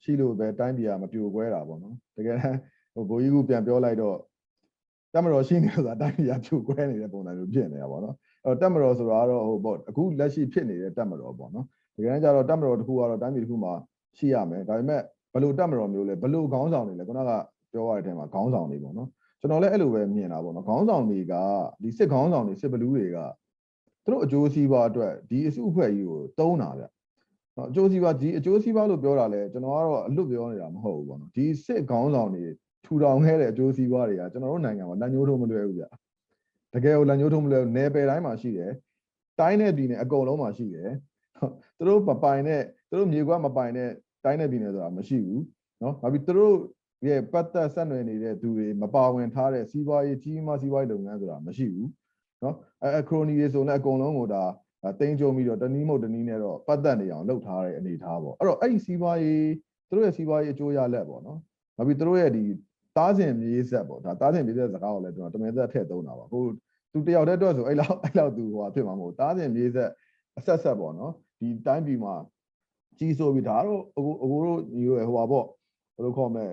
[0.03, 2.59] ရှိလို့ပဲတိုင်းပြည်ကမပြိုကွဲတာပေါ့နော်တကယ်တမ်း
[2.95, 4.17] ဟိုဘိုးကြီးကပြန်ပြောလိုက်တော့
[5.15, 13.73] တမတော်ရှိနေလို့ဆိုတာတိုင်းပြည်ကပြိုကွဲနေတဲ့ပုံစံမျိုးဖြစ်နေတာပေါ့နော်အဲ့တော့တမတော်ဆိုတာကတော့ဟိုပေါ့အခုလက်ရှိဖြစ်နေတဲ့တမတော်ပေါ့နော်တကယ်တမ်းကျတော့တမတော်တစ်ခုကတော့တိုင်းပြည်တစ်ခုမှာ
[14.19, 15.03] ရှိရမယ်ဒါပေမဲ့
[15.35, 17.31] ဘလို့တမတော်မျိုးလဲဘလို့ခေါင်းဆောင်တွေလဲခုနက
[17.73, 19.09] ပြောရတဲ့အထက်မှာခေါင်းဆောင်တွေပေါ့နော်
[19.41, 21.35] ကျွန်တော်လည်းအဲ့လိုပဲမြင်တာပေါ့နော်ခေါင်းဆောင်တွေက
[21.83, 23.19] ဒီစစ်ခေါင်းဆောင်တွေစစ်ဘလူးတွေက
[24.05, 26.85] သူတို့အကျိုးစီးပွားအတွက်ဒီအစုအဖွဲ့ကြီးကိုတုံးတာဗျ။
[27.61, 32.45] နော်အကျိုးစီးပွားဒီအကျိုးစီးပွားလို့ပြောတာလဲကျွန်တော်ကတော့အလွတ်ပြောနေတာမဟုတ်ဘူးပေါ့နော်။ဒီစစ်ခေါင်းဆောင်တွေ
[32.85, 35.85] ထူထောင်ခဲ့တဲ့အကျိုးစီးပွားတွေကကျွန်တော်တို့နိုင်ငံမှာလက်ညှိုးထိုးမလွယ်ဘူးဗျ။
[36.75, 38.71] တကယ်ကိုလက်ညှိုးထိုးမလွယ်ဘူးနယ်ပယ်တိုင်းမှာရှိတယ်။
[39.41, 40.91] တိုင်းနဲ့ပြည်နယ်အကုန်လုံးမှာရှိတယ်။
[41.39, 43.91] ဟုတ်သူတို့မပိုင်တဲ့သူတို့မြေကွက်မပိုင်တဲ့
[44.25, 45.41] တိုင်းနဲ့ပြည်နယ်ဆိုတာမရှိဘူး။
[45.83, 46.55] နော်။နောက်ပြီးသူတို့
[47.07, 51.89] ရဲ့ပတ်သက်ဆက်နွယ်နေတဲ့သူတွေမပါဝင်ထားတဲ့စီးပွားရေးကြီးမားစီးပွားရေးလုပ်ငန်းဆိုတာမရှိဘူး။
[52.43, 54.45] နော်အဲအခရိုနီတွေဆိုလည်းအကုန်လုံးကိုဒါ
[55.01, 59.49] တင်းကြုံပြီးတော့တနည်းမဟုတ်တနည်းနဲ့တော့ပတ်သက်နေအောင်လှုပ်ထားတဲ့အနေအထားပေါ့အဲ့တော့အဲ့ဒီစီးပွားရေး
[59.89, 61.39] သူတို့ရဲ့စီးပွားရေးအကျိုးရလက်ပေါ့နော်
[61.77, 62.45] နောက်ပြီးသူတို့ရဲ့ဒီ
[62.97, 66.45] တားဆင်မြေးဆက်ပေါ့ဒါတားဆင်မြေးဆက်စကားကိုလည်းကျွန်တော်တမင်သက်ထည့်သုံးတာပါဟို
[66.93, 69.91] သူတယောက်တည်းအတွက်ဆိုအဲ့လောက်အဲ့လောက်သူဟိုဖြစ်မှာမဟုတ်တားဆင်မြေးဆက်
[70.39, 72.15] အဆက်ဆက်ပေါ့နော်ဒီတိုင်းပြည်မှာ
[72.99, 75.47] ကြီးဆိုပြီးဒါတော့အကိုအကိုတို့ညီတို့ရဲ့ဟိုပါပေါ့
[75.95, 76.47] ဘယ်လိုခေါ်မလဲ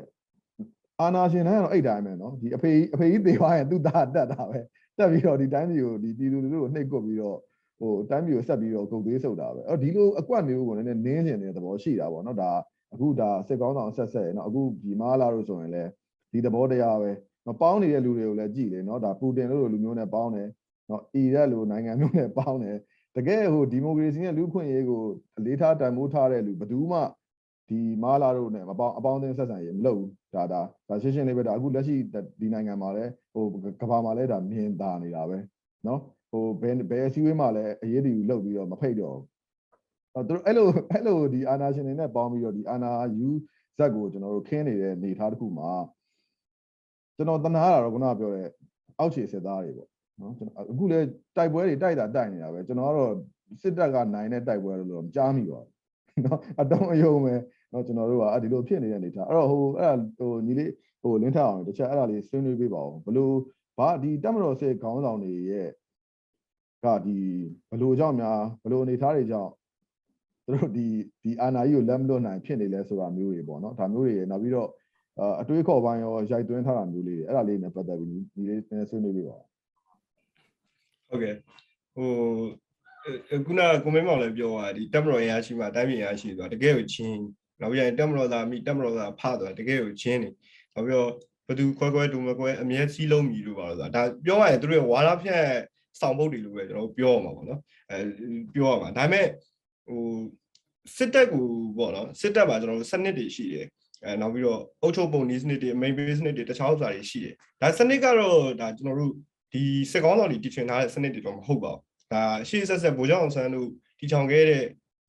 [0.99, 4.59] အာနာရှင်တိုင်းကတော့အဲ့တိုင်းပဲနော်ဒီအဖေကြီးအဖေကြီးသေသွားရင်သူ့သားတက်တာပဲ
[4.97, 7.37] တက်ပြီးတော့ဒီတိုင်းပြည်ကိုဒီပြည်သူလူထုကိုနှိပ်ကွပ်ပြီးတော့
[7.79, 12.51] ဟိုတိုင်းပြည်ကိုဆက်ပြီးတော့ဂုတ်သေးဆုပ်တာပဲအော်ဒီလိုအကွက်မျိုးကိုလည်းနင်းစင်တဲ့သဘောရှိတာပေါ့နော်ဒါ
[12.93, 15.89] အခုဒါစစ်ကောင်းဆောင်ဆက်ဆက်ရယ်နော်အခုဒီမာလာလို့ဆိုရင်လည်း
[16.31, 17.11] ဒီသဘောတရားပဲ
[17.45, 20.49] နော်ပေါင်းနေတဲ့လူတွေကိုလည်းကြည်လေနော်ဒါပူတင်လို့လူမျိုးနဲ့ပေါင်းတယ်
[20.89, 22.77] နော်အီရက်လိုနိုင်ငံမျိုးနဲ့ပေါင်းတယ်
[23.15, 25.01] တကယ်ဟိုဒီမိုကရေစီနဲ့လူ့ခွင့်ရေးကို
[25.37, 26.99] အလေးထားတန်ဖိုးထားတဲ့လူဘယ်သူမှ
[27.69, 31.95] ဒီမာလာတို့နဲ့မပေါင်းအပေါင်းအသင်းဆက်ဆံရေးမလုပ်ဘူးဒါဒါဒါရှင်းရှင်းလေးပဲဒါအခုလက်ရှိ
[32.41, 33.45] ဒီနိုင်ငံမှာလည်းဟို
[33.81, 35.37] ကဘာမှာလည်းဒါမြင်သာနေတာပဲ
[35.87, 35.99] နော်
[36.31, 39.25] ဟိုဘယ်ဘယ်အစည်းအဝေးမှာလည်းအရေးတူလုပ်ပြီးတော့မဖိတ်တော့ဘူး
[40.15, 43.27] အဲ့တော့အဲ့လိုအဲ့လိုဒီအာနာရှင်တွေနဲ့ပေါင်းပြီးတော့ဒီအာနာယူ
[43.77, 45.71] ဇက်ကိုကျွန်တော်တို့ခင်းနေတဲ့နေသားတစ်ခုမှာ
[47.15, 48.47] ကျွန်တော်တနာရတာတော့ခုနကပြောတဲ့
[48.99, 49.89] အောက်ခြေစစ်သားတွေပေါ့
[50.21, 50.99] နော်ကျွန်တော်အခုလေ
[51.35, 53.13] တိုက်ပွဲတွေတိုက်တာတိုက်နေတာပဲကျွန်တော်ကတော့
[53.61, 57.35] စစ်တပ်ကနိုင်တဲ့တိုက်ပွဲလို့တော့မကြားမိပါဘူးနော်အတုံးအယုံပဲ
[57.73, 63.35] နော်ကျွန်တော်တို့ကအဲ့ဒီလိုဖြစ်နေတဲ့အနေထားအဲ့တော့ဟိုအဲ့ဒါဟိုညီလေးဟိုလင်းထအောင်တခြားအဲ့ဒါလေးဆွေးနွေးပေးပါဦးဘလို့
[63.77, 65.71] ဘာဒီတက်မတော်စစ်ခေါင်းဆောင်တွေရဲ့က
[67.05, 67.17] ဒီ
[67.71, 69.51] ဘလို့ကြောင့်များဘလို့အနေထားတွေကြောင့်
[70.45, 70.87] သူတို့ဒီ
[71.23, 74.69] ဒီအာနာကြီးကိုလက်မလွတ်နိုင်ဖြစ်နေလဲဆိုတာမျိုးတွေပေါ့နော်ဒါမျိုးတွေရနောက်ပြီးတော့
[75.41, 79.43] အတွေးခေါ်ပိုင်းရောရိုက်သွင်းထားတာမျိုးလေးတွေအဲ့ဒါလေးနဲ့ပတ်သက်ပြီးညီလေးနည်းဆွေးနွေးပေးပါဦး
[81.09, 81.35] ဟုတ်ကဲ့
[81.95, 82.09] ဟို
[83.45, 87.19] ခုနကကိုမင်းမောင်လည်းပြောသွားဒီတက်မတော်ရရှိမှတိုင်းပြည်ရရှိသွားတကယ်ကိုချင်း
[87.61, 90.29] နောက်ပြန်တက်မတော်သားမိတက်မတော်သားဖသွားတကယ်ကိုချင်းနေ
[90.73, 91.11] နောက်ပြီးတော့
[91.47, 95.47] ဘသူခွဲခွဲတူမခွဲအမြဲစီးလုံးမြည်လို့ပါလို့ဆိုတာဒါပြောရရင်သူတို့ရဲ့ဝါရဖြန့်
[95.99, 97.59] ဆောင်ပုတ်တွေလို့ပဲကျွန်တော်ပြောရမှာပေါ့နော်
[97.91, 97.97] အဲ
[98.53, 99.27] ပြောရမှာဒါပေမဲ့
[99.87, 100.01] ဟို
[100.97, 101.45] စစ်တပ်ကို
[101.77, 103.65] ပေါ့နော်စစ်တပ်မှာကျွန်တော်တို့စနစ်တွေရှိတယ်
[104.03, 109.13] အဲနောက်ပြီးတော့အုတ်ချုပ်ပုံနည်းစနစ်တွေ main base စနစ်တွေတခြားဥစ္စာတွေရှိတယ်ဒါစနစ်ကတော့ဒါကျွန်တော်တို့
[109.53, 113.67] ဒီစစ်ကောင်းတော်တွေတည်ထွင်ထားတဲ့စနစ်တွေတော့မဟုတ်ပါဘူးဒါရှေ့ဆက်ဆက်ဗိုလ်ချုပ်အောင်ဆန်းတို့
[113.99, 114.63] တည်ထောင်ခဲ့တဲ့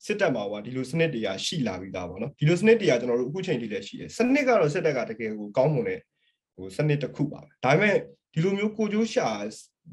[0.06, 6.00] စစ်တပ်မှာကဒီလိုစနစ်တွေကရှိလာပြီးသားပေါ့နော်ဒီလိုစနစ်တွေကကျွန်တော်တို့အခုချိန်ထိလည်းရှိတယ်စနစ်ကတော့စစ်တပ်ကတကယ်ကိုကောင်းမွန်တဲ့
[6.56, 7.96] ဟိုစနစ်တစ်ခုပါပဲဒါပေမဲ့
[8.34, 9.28] ဒီလိုမျိုးကိုကျိုးရှာ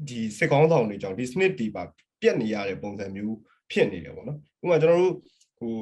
[0.08, 1.82] ဒီစစ်ကောင်းဆောင်တွေကြောင့်ဒီစနစ်တွေပါ
[2.22, 3.36] ပြက်နေရတဲ့ပုံစံမျိုး
[3.70, 5.14] ဖြစ်နေတယ်ပေါ့နော်ဥပမာကျွန်တော်တို့
[5.58, 5.72] ဟို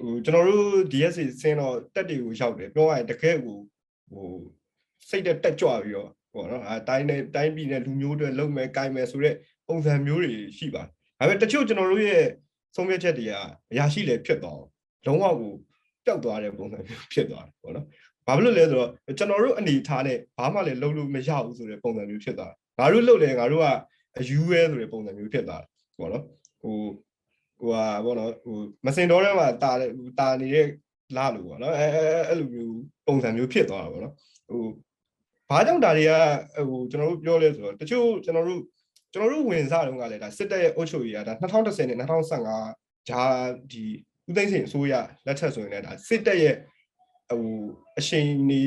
[0.00, 3.56] ဟိုကျွန်တော်တို့ DSC ဆင်းတော့တက်တွေကိုရောက်တယ်ပြောရရင်တကယ်ကို
[4.10, 4.28] ဟို
[5.08, 9.36] စိတ်တက်တက်ကြွပြီးတော့ပေါ့နော်အဲတိုင်းနဲ့တိုင်းပြည်နဲ့လူမျိုးတွေလုံမယ်ကိုင်မယ်ဆိုတော့
[9.68, 10.88] ပုံစံမျိုးတွေရှိပါတယ်
[11.18, 12.24] ဒါပေမဲ့တချို့ကျွန်တော်တို့ရဲ့
[12.76, 13.32] ဆုံးဖြတ်ချက်တွေက
[13.72, 14.62] အရာရှိလေဖြစ်သွား
[15.06, 15.52] လုံးဝကို
[16.04, 17.86] ပျောက်သွားတဲ့ပုံစံမျိုးဖြစ်သွားတယ်ပေါ့နော်
[18.26, 23.66] ဘာဖြစ်လို့လဲဆိုတော့ကျွန်တော်တို့အနေထားနဲ့ဘာမှလည်းလုပ်လို့မရဘူးဆိုတဲ့ပုံစံမျိုးဖြစ်သွားတယ် ငါတို့လုပ်လဲငါတို့က
[24.18, 26.24] အယူရဲဆိုတဲ့ပုံစံမျိုးဖြစ်သွားတယ်ပေါ့နော်
[26.62, 26.76] ဟို
[27.60, 29.72] ဟိုဟာပေါ့နော်ဟိုမစင်တော်ထဲမှာတာ
[30.18, 30.66] တာနေတဲ့
[31.16, 31.86] လာလို့ပေါ့နော်အဲ
[32.28, 32.74] အဲ့လိုမျိုး
[33.06, 34.14] ပုံစံမျိုးဖြစ်သွားတာပေါ့နော်
[34.48, 34.62] ဟို
[35.50, 36.12] ဘာကြောင့်ဒါတွေက
[36.68, 38.60] ဟိုကျွန်တော်တို့ပြောလဲဆိုတော့တချို့ကျွန်တော်တို့
[39.12, 43.22] ကျွန်တော်တို့ဝင်စားတုန်းကလည်းဒါစစ်တပ်ရဲ့အုပ်ချုပ်ရေးကဒါ2010နဲ့2015ဂျာ
[43.72, 43.84] ဒီ
[44.28, 44.94] ဦးသိန်းစိန်အစိုးရ
[45.26, 46.54] လက်ထက်ဆိုရင်လည်းဒါစစ်တပ်ရဲ့
[47.30, 47.44] ဟို
[47.98, 48.60] အရှိန်နေ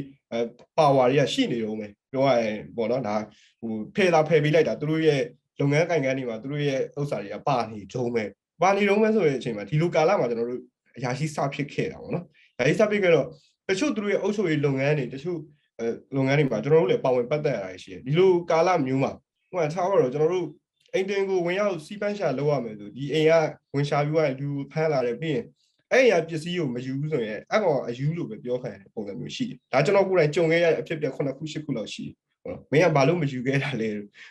[0.78, 3.15] ပါဝါတွေကရှိနေတော့မယ် ပြောရရင်ပေါ့နော်ဒါ
[3.62, 5.21] ဟိုဖယ်လာဖယ်ပေးလိုက်တာသူတို့ရဲ့
[5.60, 8.23] လုပ်ငန်းကိုင်ကန်းတွေမှာသူတို့ရဲ့ဥစ္စာတွေကပါနေတုံးပဲ
[8.62, 10.62] ပါနေတုံးပဲဆိုရင်အချိန်မှာဒီလိုကာလမှာကျွန်တော်တို့
[10.97, 12.26] အရာရှိစဖြစ်ခဲ့တာပေါ့နော်။
[12.58, 13.28] အရာရှိစဖြစ်ခဲ့တော့
[13.67, 15.39] တချို့သူတို့ရဲ့အုပ်ချုပ်ရေးလုပ်ငန်းတွေတချို့
[15.80, 19.12] အဲလုပ်ငန်းတွေမှာကျွန်တော်တို့လည်းပါဝင်ပတ်သက်ရတာရှိတယ်။ဒီလိုကာလမျိုးမှာ
[19.52, 20.47] ဟိုကထားတော့ကျွန်တော်တို့
[20.93, 23.34] အိမ်တင်ကိုဝင်ရောက်စီးပန်းရှာလုပ်ရမယ်ဆိုဒီအိမ်က
[23.73, 25.45] ဝင်ရှာပြီးတော့လူဖမ်းလာတယ်ပြီးရင်
[25.91, 33.89] အဲ့ရပစ္စည်းကိုမယူဘူးဆိုရင်အဲ့ကောင်အယူလို့ပဲပြောခံရတဲ့ပုံစံမျိုးရှိတယ်။ဒါကျွန်တော်ကိုယ်တိုင်ကြုံခဲ့ရတဲ့အဖြစ်ပြ9ခု10ခုလောက်ရှိတယ်။ဟုတ်မင်းကဘာလို့မယူခဲ့တာလဲ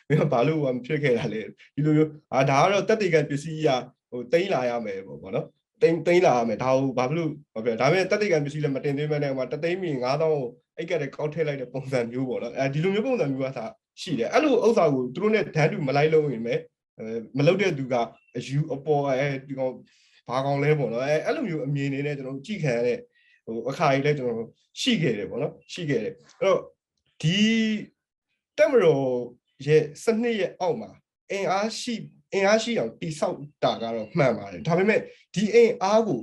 [0.08, 1.40] မင်းကဘာလို့မဖြစ်ခဲ့တာလဲ
[1.74, 5.46] ဒီလိုမျိုးအာဒါကတော့တက်တေကပစ္စည်းကြီးဟိုတိမ့်လာရမယ်ပေါ့ဗောနော်
[5.82, 10.44] တိမ့်တိမ့်လာရမယ်ဒါကိုဘာလို့ဘာဖြစ်ဒါပေမဲ့တက်တေကပစ္စည်းလည်းမတင်သွင်းမဲနဲ့ဟိုမှာတသိန်းမီ9000ကို
[10.76, 13.64] အိတ်ကတဲ့ကောက်ထည့်လိုက်တဲ့ပုံစံမျိုးပေါ့နော်အဲဒီလိုမျိုးပုံစံမျိုးကသာ
[14.00, 16.58] ရှိတယ်အဲ့လိုဥစ္စာကိုသူတို့နဲ့ဒန်းတူမလိုက်လို့ရင်မဲ့
[16.98, 17.04] အဲ
[17.38, 17.94] မလုပ်တဲ့သူက
[18.36, 19.74] အယူအပေါ်အဲဒီကောင်
[20.28, 22.98] ဘာကောင်လဲပေါ့နော်အဲအဲ့လိုမျိုးအမြင်နေနဲ့ကျွန်တော်တို့ကြည့်ခံရတဲ့
[23.44, 24.48] ဟိုအခါကြီးလဲကျွန်တော်
[24.80, 26.60] ရှိခဲ့တယ်ပေါ့နော်ရှိခဲ့တယ်အဲ့တော့
[27.22, 27.38] ဒီ
[28.58, 29.04] တက်မတော်
[29.66, 30.90] ရဲ့စနစ်ရဲ့အောက်မှာ
[31.30, 31.94] အင်အားရှိ
[32.32, 35.00] အင်အားရှိအောင်တိဆောက်တာကတော့မှန်ပါတယ်ဒါပေမဲ့
[35.34, 36.20] ဒီအင်အားကို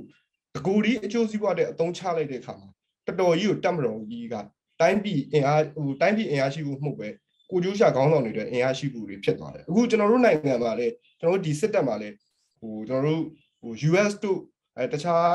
[0.56, 2.68] အကူဒီအကျိုးစီးပွားတဲ့အသုံးချလိုက်တဲ့အခါမှာ
[3.06, 4.34] တော်တော်ကြီးကိုတက်မတော်ကြီးက
[4.80, 7.08] တိုင်းပြည်အင်အားဟိုတိုင်းပြည်အင်အားရှိဖို့မဟုတ်ပဲ
[7.50, 12.14] ကိုကျိုးရှာခေါင်းဆောင်တွေအတွက်အင်အားရှိဖို့တွေဖြစ်သွားတယ်အခုကျွန်တော်တို့နိုင်ငံမှာလည်းကျွန်တော်တို့ဒီစစ်တပ်မှာလည်း
[12.60, 13.22] ဟိုကျွန်တော်တို့
[13.60, 14.40] ဟို US တို့
[14.76, 15.34] အဲတခြား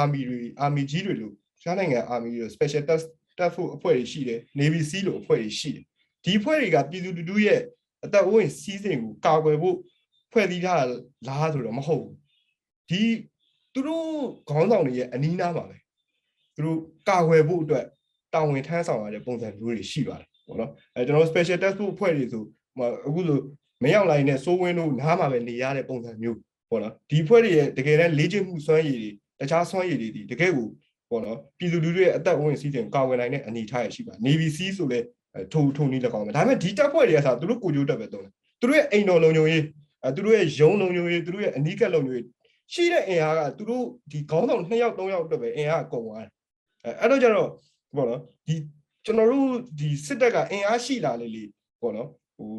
[0.00, 3.06] army တွေ army ကြီးတွေလို့တခြားနိုင်ငံ army တွေ special task
[3.38, 5.84] task force အဖွဲ့တွေရှိတယ် navy seal လို့အဖွဲ့တွေရှိတယ်
[6.24, 7.60] ဒီအဖွဲ့တွေကပြည်သူလူထုရဲ့
[8.04, 9.76] အသက်အိုးအိမ်စီးစိမ်ကိုကာကွယ်ဖို့
[10.32, 10.76] ဖွဲ့စည်းထား
[11.28, 12.14] လားဆိုတော့မဟုတ်ဘူး
[12.90, 13.02] ဒီ
[13.72, 14.06] သူတို့
[14.48, 15.76] ခေါင်းဆောင်တွေရဲ့အနီးနားမှာပဲ
[16.56, 17.86] သူတို့ကာကွယ်ဖို့အတွက်
[18.34, 22.42] တာဝန်ထမ်းဆောင်ရတဲ့ပုံစံမျိုးတွေရှိပါတယ်ပေါ့နော်အဲကျွန်တော် special task force အဖွဲ့တွေဆို
[23.06, 23.38] အခုဆို
[23.82, 26.38] မရောက်လိုက်နဲ့စိုးဝင်းတို့နားမှာပဲနေရတဲ့ပုံစံမျိုး
[26.70, 30.68] ပေါ့နော်ဒီဖွဲ့တွေရဲ့တကယ်တမ်းလေ့ကျင့်မှုစွမ်းရည်တွေတခြားစွမ်းရည်တွေဒီတကယ်ကို
[31.10, 34.98] ပေါ့နော်ပြည်သူလူထုရဲ့အသက်အဝင်စီးတင်ကာဝယ်နိုင်တဲ့အနေအထားရရှိပါ Navy Sea ဆိုလဲ
[35.52, 39.62] ထုံထုံနည်း၎င်းပဲဒါပေမဲ့ဒီတပ်ဖွဲ့တွေကဆိုသူတို့ကိုကြိုးတက်ပဲတုံးတယ်သူတို့ရဲ့အိမ်တော်လုံခြုံရေး
[40.04, 42.26] အဲသူတို့ရဲ့ရုံးလုံခြုံရေးသူတို့ရဲ့အနီးကပ်လုံခြုံရေး
[42.72, 46.30] ရှိတဲ့အင်အားကသူတို့ဒီခေါင်းဆောင်2ယောက်3ယောက်အတွက်ပဲအင်အားကုန်သွားတယ်
[46.84, 47.48] အဲအဲ့တော့ကျတော့
[47.96, 48.54] ပေါ့နော်ဒီ
[49.04, 49.48] ကျွန်တော်တို့
[49.78, 51.44] ဒီစစ်တပ်ကအင်အားရှိလာလေလေ
[51.80, 52.50] ပေါ့နော်ဟို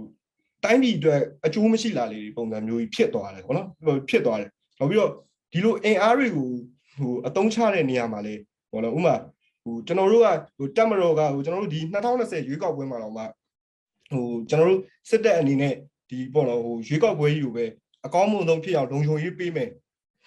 [0.63, 5.11] တိုင်းပြည်အတွက်အကျိုးမရှိလာလေပုံစံမျိုးကြီးဖြစ်သွားတယ်ပေါ့နော်ဟိုဖြစ်သွားတယ်နောက်ပြီးတော့
[5.51, 6.49] ဒီလိုအင်အားတွေကို
[6.97, 8.33] ဟိုအတုံးချတဲ့နေရာမှာလေ
[8.71, 9.15] ပေါ့နော်ဥမာ
[9.63, 13.23] ဟိုကျွန်တော်တို့ကဟိုတက်မတော်ကဟိုကျွန်တော်တို့ဒီ2020ရွေးကောက်ပွဲမှာတော့မှ
[14.11, 15.73] ဟိုကျွန်တော်တို့စစ်တပ်အနေနဲ့
[16.09, 17.65] ဒီပေါ့နော်ဟိုရွေးကောက်ပွဲကြီးကိုပဲ
[18.05, 19.69] အကောင်းဆုံးဖြစ်အောင်လုံခြုံရေးပေးမယ်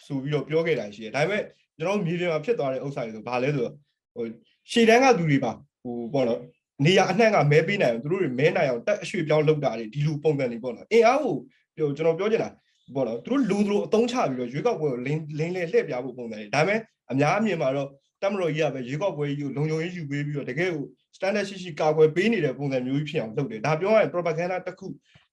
[0.06, 1.42] ဆိုပြီးတော့ပြောခဲ့တာရှိတယ်ဒါပေမဲ့
[1.78, 3.74] ကျွန်တော်တို့မြေပြင်မှာဖြစ်သွားတဲ့ဥစ္စာတွေဆိုဘာလဲဆိုတော့
[4.14, 4.24] ဟို
[4.70, 6.40] ရှေ့တန်းကသူတွေပါဟိုပေါ့နော်
[6.84, 11.34] နေရာအနှံ့ကမဲပေးနိုင်အောင်သူတို့တွေမဲနိုင်အောင်တက်အရွှေ့ပြောင်းလုပ်တာတွေဒီလိုပုံစံတွေပေါ့နော်အင်အားကို
[11.76, 12.50] ပြောကျွန်တော်ပြောချင်တာ
[12.94, 17.88] ပေါ့နော်သူတို့လူသူတို့အတုံးချပြီးတော့ရွေးကောက်ပွဲကိုလင်းလင်းလဲလှည့်ပြဖို့ပုံစံတွေဒါပေမဲ့အများအမြင်မှာတော့
[18.22, 20.84] တက်မတော်ကြီးကပဲရွေးကောက်ပွဲကြီးကိုလုံခြုံရေးယူပေးပြီးတော့တကယ်ကို
[21.16, 24.86] standard ရှိရှိကာကွယ်ပေးနေတဲ့ပုံစံမျိုးကြီးဖြစ်အောင်လုပ်တယ်ဒါပြောရရင် propaganda တစ်ခု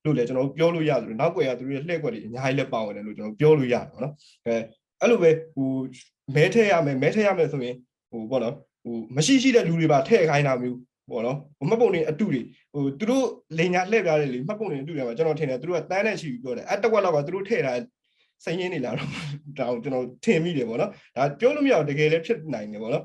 [0.03, 4.13] လို့လည်းကျွန်တော်ပြောလို့ရတယ်နောက်ွယ်ကသူတို့ရဲ့လှည့်ကွက်တွေအများကြီးလည်းပါဝင်တယ်လို့ကျွန်တော်ပြောလို့ရတယ်ပေါ့နော်
[4.45, 4.55] အဲ
[5.01, 5.69] အဲ့လိုပဲဟို
[6.35, 7.75] မဲထည့်ရမယ်မဲထည့်ရမယ်ဆိုရင်
[8.11, 10.77] ဟိုပေါ့နော်ဟိုမရှိရှိတဲ့လူတွေပါထည့်ခိုင်းတာမျိုး
[11.09, 11.37] ပေါ့နော်
[11.69, 12.41] မှတ်ပုံတွေအတုတွေ
[12.73, 13.25] ဟိုသူတို့
[13.57, 17.73] လိန်ညာလှည့်ပြားတယ်လေမှတ်ပုံတွေအတုတွေမှာကျွန်တော်ထင်တယ်သူတို့ကတန်းနဲ့ရှိပြီးပြောတယ်အဲ့တစ်ဝက်လောက်ကသူတို့ထည့်တာ
[18.43, 19.09] စရင်နေလာတော့
[19.57, 23.03] တောင်ကျွန်တော်ထင်မိတယ်ပေါ့နော်ဒါပြောလို့မရဘူးတကယ်လည်းဖြစ်နိုင်တယ်ပေါ့နော်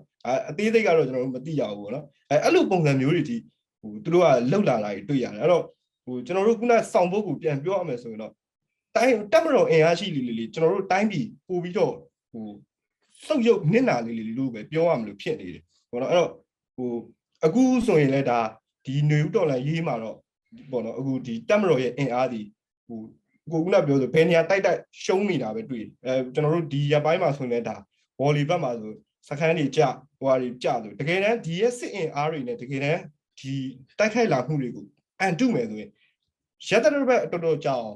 [0.49, 3.37] အသေးစိတ်ကတော့ကျွန်တော်တို့မသိရဘူးပေါ့နော်အဲအဲ့လိုပုံစံမျိုးတွေဒီ
[3.81, 5.65] ဟိုသူတို့ကလှုပ်လာတာတွေတွေ့ရတယ်အဲ့တော့
[6.05, 8.33] ဟိုကျွန်တော်တို့ခုနစောင့်ဖို့ကိုပြန်ပြောရမယ်ဆိုရင်တော့
[8.97, 11.95] တိုင်းတက်မတော်အင်အားရှိလေလေကျွန်တော်တို့တိုင်းပြည်ပို့ပြီးတော့
[12.33, 12.47] ဟို
[13.27, 16.31] စုပ်ရုပ်နစ်နာလေးလေးလို့ပဲပြောရမလို့ဖြစ်နေတယ်ပေါ့နော်အဲ့တော့
[16.77, 16.91] ဟို
[17.45, 18.41] အခုဆိုရင်လည်းဒါ
[18.87, 20.17] ဒီຫນွေဥတော်လန်ရေးမှာတော့
[20.71, 22.41] ပေါ့နော်အခုဒီတက်မတော်ရဲ့အင်အားဒီ
[22.87, 23.01] ဟို
[23.53, 27.77] ကိုကပြောဆိုဘယ်နေရာတိုက်တိုက်ရှုံးနေတာပဲတွေ့တယ်အဲကျွန်တော်တို့ဒီရပိုင်းမှာဆိုရင်လည်းဒါ
[28.21, 28.93] ဝေါ်လီဘက်မှာဆို
[29.29, 29.81] စခန်းတွေကြ
[30.19, 33.03] ဟိုဟာတွေကြဆိုတကယ်တမ်းဒီရဲ့စစ်အင်အားတွေနဲ့တကယ်တမ်း
[33.41, 33.53] ဒီ
[33.99, 34.87] တိုက်ခိုက်လာမှုတွေကို
[35.21, 35.91] အန်တုမယ်ဆိုရင်
[36.69, 37.87] ရတရဘက်တော်တော်ကြောင်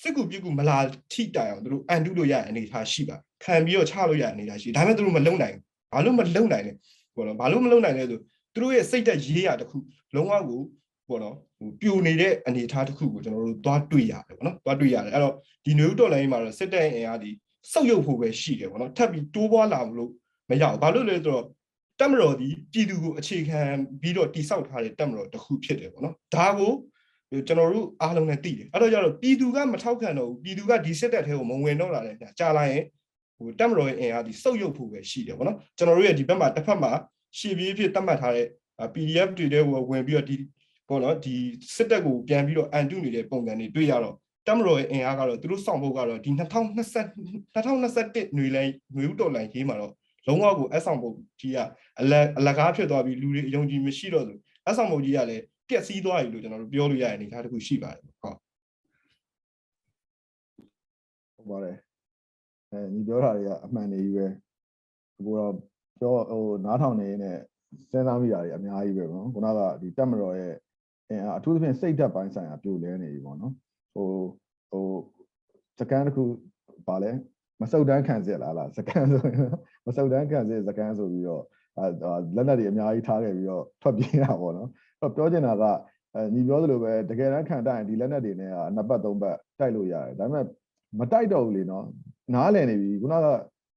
[0.00, 0.78] စစ်ကူပြစ်ကူမလာ
[1.12, 5.56] ထိတိုင်အောင်သူတို့အန်တုလို့ရတဲ့အနေအထားရှိပါခံပြီးတော့ချလို့ရတဲ့အနေအထားရှိဒါပေမဲ့သူတို့မလုံနိုင်
[5.92, 6.72] ဘာလို့မလုံနိုင်လဲ
[7.16, 8.20] ဘောနော်ဘာလို့မလုံနိုင်လဲဆို
[8.54, 9.76] သူတို့ရဲ့စိတ်သက်ရေးရတခု
[10.14, 10.62] လုံးဝကို
[11.08, 17.30] ဘောနော်ဟိုပြိုနေတဲ့အနေအထားတစ်ခုကိုကျွန်တော်တို့သွားတွေ့ရတယ်ပေါ့နော်သွားတွေ့ရတယ်အဲ့တော့ဒီနွေဦးတော်လိုင်းမှာတော့စစ်တပ်အင်အားဒီ
[17.72, 20.10] စုပ်ယုပ်ဖို့ပဲရှိတယ်ပေါ့နော်ထပ်ပြီးတိုးပွားလာမလို့
[20.50, 21.44] မရဘူးဘာလို့လဲဆိုတော့
[22.00, 23.60] တက်မတော်ဒီပြည်သူကိုအခြေခံ
[24.00, 26.72] ပြီးတော့တိဆောက်ထားတဲ့တက်မတော်တစ်ခုဖြစ်တယ်ပေါ့နော်ဒါကို
[27.46, 32.82] ကျွန်တော်တို့အားလုံးနဲ့သိတယ်အဲ့တော့ကျတော့ပြည်သူကမထောက်ခံတော့ဘူးပြည်သူကဒီစစ်တပ်ထဲကိုမဝင်တော့လာတဲ့ကြာလာရင်
[33.36, 36.92] ဟိုတက်မတော်ရဲ့အင်အားဒီစုပ်ယုပ်ဖို့ပဲရှိတယ်ပေါ့နော်ကျွန်တော်တို့ရဲ့ဒီဘက်မှာတစ်ဖက်မှာ
[37.37, 38.47] ရှေ့ပြေးဖြစ်တတ်မှတ်ထားတဲ့
[38.93, 40.35] PDF တွေတဲ့ဝင်ပြီးတော့ဒီ
[40.87, 41.35] ပေါ့နော်ဒီ
[41.75, 44.15] စစ်တပ်ကိုပြန်ပြီးတော့အန်တုနေတဲ့ပုံစံတွေတွေ့ရတော့
[44.47, 47.05] တမတော်ရဲ့အင်အားကတော့သူတို့စောင့်ဖို့ကတော့ဒီ2020
[47.55, 49.93] 2021ຫນွေလိုင်းຫນွေဥတော်လိုင်းရေးမှာတော့
[50.27, 51.57] လုံးဝကိုအဆောင်ဖို့ကြီးက
[51.99, 58.37] အလအလကားဖြစ်သွားပြီးလူတွေအယုံကြည်မရှိတော့ဘူးအဆောင်ဖို့ကြီးကလည်းပျက်စီးသွားပြီလို့ကျွန်တော်တို့ပြောလို့ရတဲ့အနေအထားတစ်ခုရှိပါတယ်ဟုတ်
[61.35, 61.77] ဟုတ်ပါတယ်
[62.71, 64.25] အဲညီပြောတာတွေကအမှန်တွေကြီးပဲ
[65.17, 65.53] အခုတော့
[66.00, 67.36] ပြောဟိုနားထောင်နေနဲ့
[67.90, 70.54] စဉ်းစားမိတာတွေအများကြီးပဲပေါ့နော်ခုနကဒီတက်မတော်ရဲ့
[71.08, 73.52] အဲအထူးသဖြင့်စိတ်ဓာတ်ပိုင်းဆိုင်ရာပြိုလဲနေပြီပေါ့နော်
[73.94, 74.08] ဟို
[74.70, 74.86] ဟို
[75.78, 76.24] စကန်တစ်ခု
[76.88, 77.10] ပါလဲ
[77.60, 79.50] မစုတ်တန်းခံစစ်လားလားစကန်ဆိုရင်
[79.86, 81.42] မစုတ်တန်းခံစစ်စကန်ဆိုပြီးတော့
[81.78, 81.86] အဲ
[82.36, 84.68] လက်နက်တွေအများကြီးထားခဲ့ပြီးတော့ထွက်ပြေးတာပေါ့နော်
[85.00, 85.64] အဲ့တော့ပြောချင်တာက
[86.14, 90.44] အဲညီပြောသလိုပဲတကယ်တမ်းခံတိုက်ရင်ဒီလက်နက်တွေနဲ့ကနှစ်ပတ်သုံးပတ်တိုက်လို့ရတယ်ဒါပေမဲ့
[90.98, 91.84] မတိုက်တော့ဘူးလေနော်
[92.34, 93.26] နားလည်နေပြီခုနက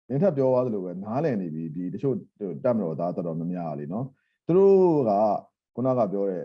[0.09, 2.15] နင်းထပ်ပြောသွားသလိုပဲနားလည်နေပြီဒီတချို့
[2.63, 4.05] တက်မတော်သားတော်တော်များများလေနော်
[4.45, 4.75] သူတို့
[5.09, 5.11] က
[5.75, 6.43] ခုနကပြောတဲ့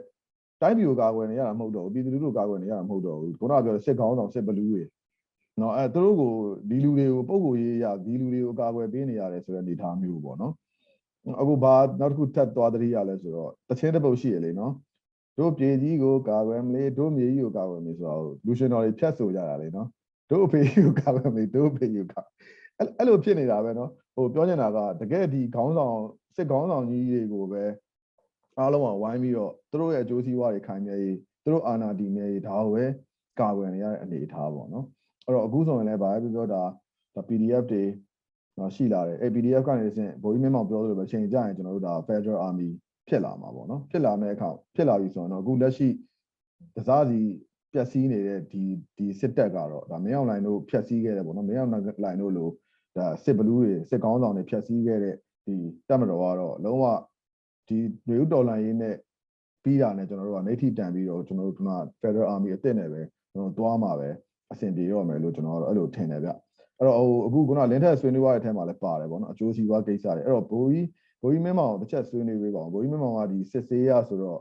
[0.61, 4.83] တိုင်းပြည်ကိုကာကွယ်နေရတာမဟုတ်တော့ဘူးပြည်သူလူထုကာကွယ်နေရတာမဟုတ်တော့ဘူးခုနကပြောတဲ့စစ်ကောင်းဆောင်စစ်ဘလူးတွေ
[5.61, 6.33] နော်အဲသူတို့ကို
[6.69, 10.53] ဒီလူတွေကိုပုံကိုရေးရဒီလူတွေကိုကာကွယ်ပေးနေရတယ်ဆိုတဲ့အနေအထားမျိုးပေါ့နော်
[11.41, 14.73] အခုဘာနောက်တစ်ခုထပ်သွားတတိရလဲဆိုတော့တချင်းတစ်ပုတ်ရှိရလေနော်
[15.39, 19.89] တို့ပြည်ကြီးကိုကာကွယ်မလေးတို့မြေကြီးကိုကာကွယ်မလေးဆိုတော့လူရှင်တော်တွေဖြတ်ဆိုကြတာလေနော်
[20.31, 22.23] တို့အဖေကြီးကိုကာကွယ်မလေးတို့အဖေကြီးကိုကာ
[22.79, 25.97] အဲ့အဲ့လိုဖြစ်နေတာပဲနော်ဟိုပြောနေတာကတကယ်ဒီခေါင်းဆောင်
[26.37, 27.65] စစ်ခေါင်းဆောင်ကြီးတွေကိုပဲ
[28.59, 32.85] အားလုံးကဝိုင်းပြီးတော့သူတို့ရဲ့အကျိုးစီးပွားတွေခိုင်မြဲရေးသူတို့အာဏာတည်မြဲရေးဒါကိုပဲ
[33.41, 34.87] ကာကွယ်နေရတဲ့အနေအထားပေါ့နော်
[35.27, 36.63] အဲ့တော့အခုဆိုရင်လည်းဗာပဲပြောတာ
[37.15, 37.85] ဒါ PDF တွေ
[38.59, 42.69] တော့ရှိလာတယ်အဲ့ PDF ကနေစင်ဘိုးကြီးမင်းမောင်ပြောသလိုပဲချိန်ကြရင်ကျွန်တော်တို့ဒါ Federal Army
[43.09, 45.89] ဖြစ်လာမှာပေါ့နော်ဖြစ်လာမယ့်အခါဖြစ်လာပြီဆိုရင်တော့အခုလက်ရှိ
[46.77, 47.19] တစားစီ
[47.73, 48.63] ပျက်စီးနေတဲ့ဒီ
[48.97, 52.49] ဒီစစ်တပ်ကတော့ဒါမင်းအောင်လိုင်တို့ဖျက်ဆီးခဲ့တယ်ပေါ့နော်မင်းအောင်လိုင်တို့လို
[52.97, 55.55] ဒါစစ်ဘလူးတွေစစ်ကောင်းဆောင်တွေဖျက်ဆီးခဲ့တဲ့ဒီ
[55.89, 56.85] တပ်မတော်ကတော့လုံးဝ
[57.69, 57.79] ဒီ
[58.09, 58.97] မျိုးတော်လိုင်းရေးနဲ့
[59.65, 61.61] ပြီးတာနဲ့ကျွန်တော်တို့ကနေထိတန်ပြီးတော့ကျွန်တော်တို့က
[62.01, 63.03] Federal Army အစ်စ်နဲ့ပဲ
[63.33, 64.09] ကျွန်တော်သွားမှာပဲ
[64.53, 66.31] အဆင်ပြေတော့မယ်လို့ကျွန်တော်ကတော့အဲ့လိုထင်တယ်ဗျ
[66.79, 70.87] အဲ့တော့ဟိုအခုခုနလင်းထက်ဆွေးနွေးရတဲ့အထက်မှာလည်းပါတယ်ပေါ့နော်အကျိုးစီးပွားကိစ္စတွေအဲ့တော့ဘိုးကြီး
[71.23, 74.41] ဘိုးကြီးမင်းမောင်တစ်ချက်ဆွေးနွေးပေးပါဦးဘိုးကြီးမင်းမောင်ကဒီစစ်စေးရဆိုတော့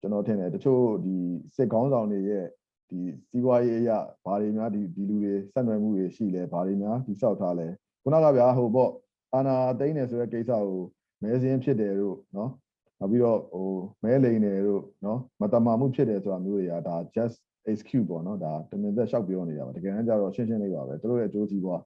[0.00, 1.16] ကျွန်တော်ထင်တယ်တချို့ဒီ
[1.56, 2.46] စစ်ကောင်းဆောင်တွေရဲ့
[2.90, 7.68] ဒီစီးပွားရေးအရာဘာတွေများဒီဒီလူတွေဆက်နွယ်မှုတွေရှိလဲဘာတွေများဒီစောက်ထားလဲ
[8.02, 8.90] ခုနကဗျာဟိုပေါ့
[9.34, 10.82] အာနာသိန်းနေဆိုတဲ့ကိစ္စကို
[11.22, 12.50] မဲစင်းဖြစ်တယ်လို့နော်
[12.98, 13.68] နောက်ပြီးတော့ဟို
[14.04, 17.36] မဲလိန်တယ်လို့နော်မတမာမှုဖြစ်တယ်ဆိုတာမျိုးတွေကဒါ just
[17.70, 21.80] excuse ပေါ့နော်ဒါတမင်သက်ရှောက်ပြောနေတာပါတကယ်တမ်းကျတော့ရှင်းရှင်းလေးပါပဲသူတို့ရဲ့အကျိုးစီးပွား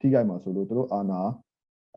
[0.00, 1.20] ထိခိုက်မှာဆိုလို့သူတို့အာနာ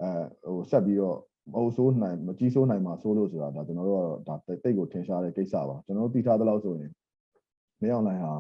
[0.02, 0.10] အဲ
[0.46, 1.18] ဟိုဆက်ပြီးတော့
[1.54, 6.92] မဟုတ်ဆိုးနိုင်မကြီးဆိုးနိုင်မှာဆိုးလို့ဆိုတာဒါကျွန်တော်တို့ကတော့ဒါတိတ်ကိုထင်ရှားတဲ့ကိစ္စပါကျွန်တော်တို့သိထားသလောက်ဆိုရင်
[7.84, 8.34] မင်းအောင်လိုင်းဟာ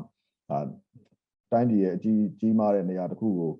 [0.50, 0.60] ဒါ
[1.52, 3.52] တိုင်းပြည်ရဲ့အကြီးကြီးမားတဲ့နေရာတစ်ခုကို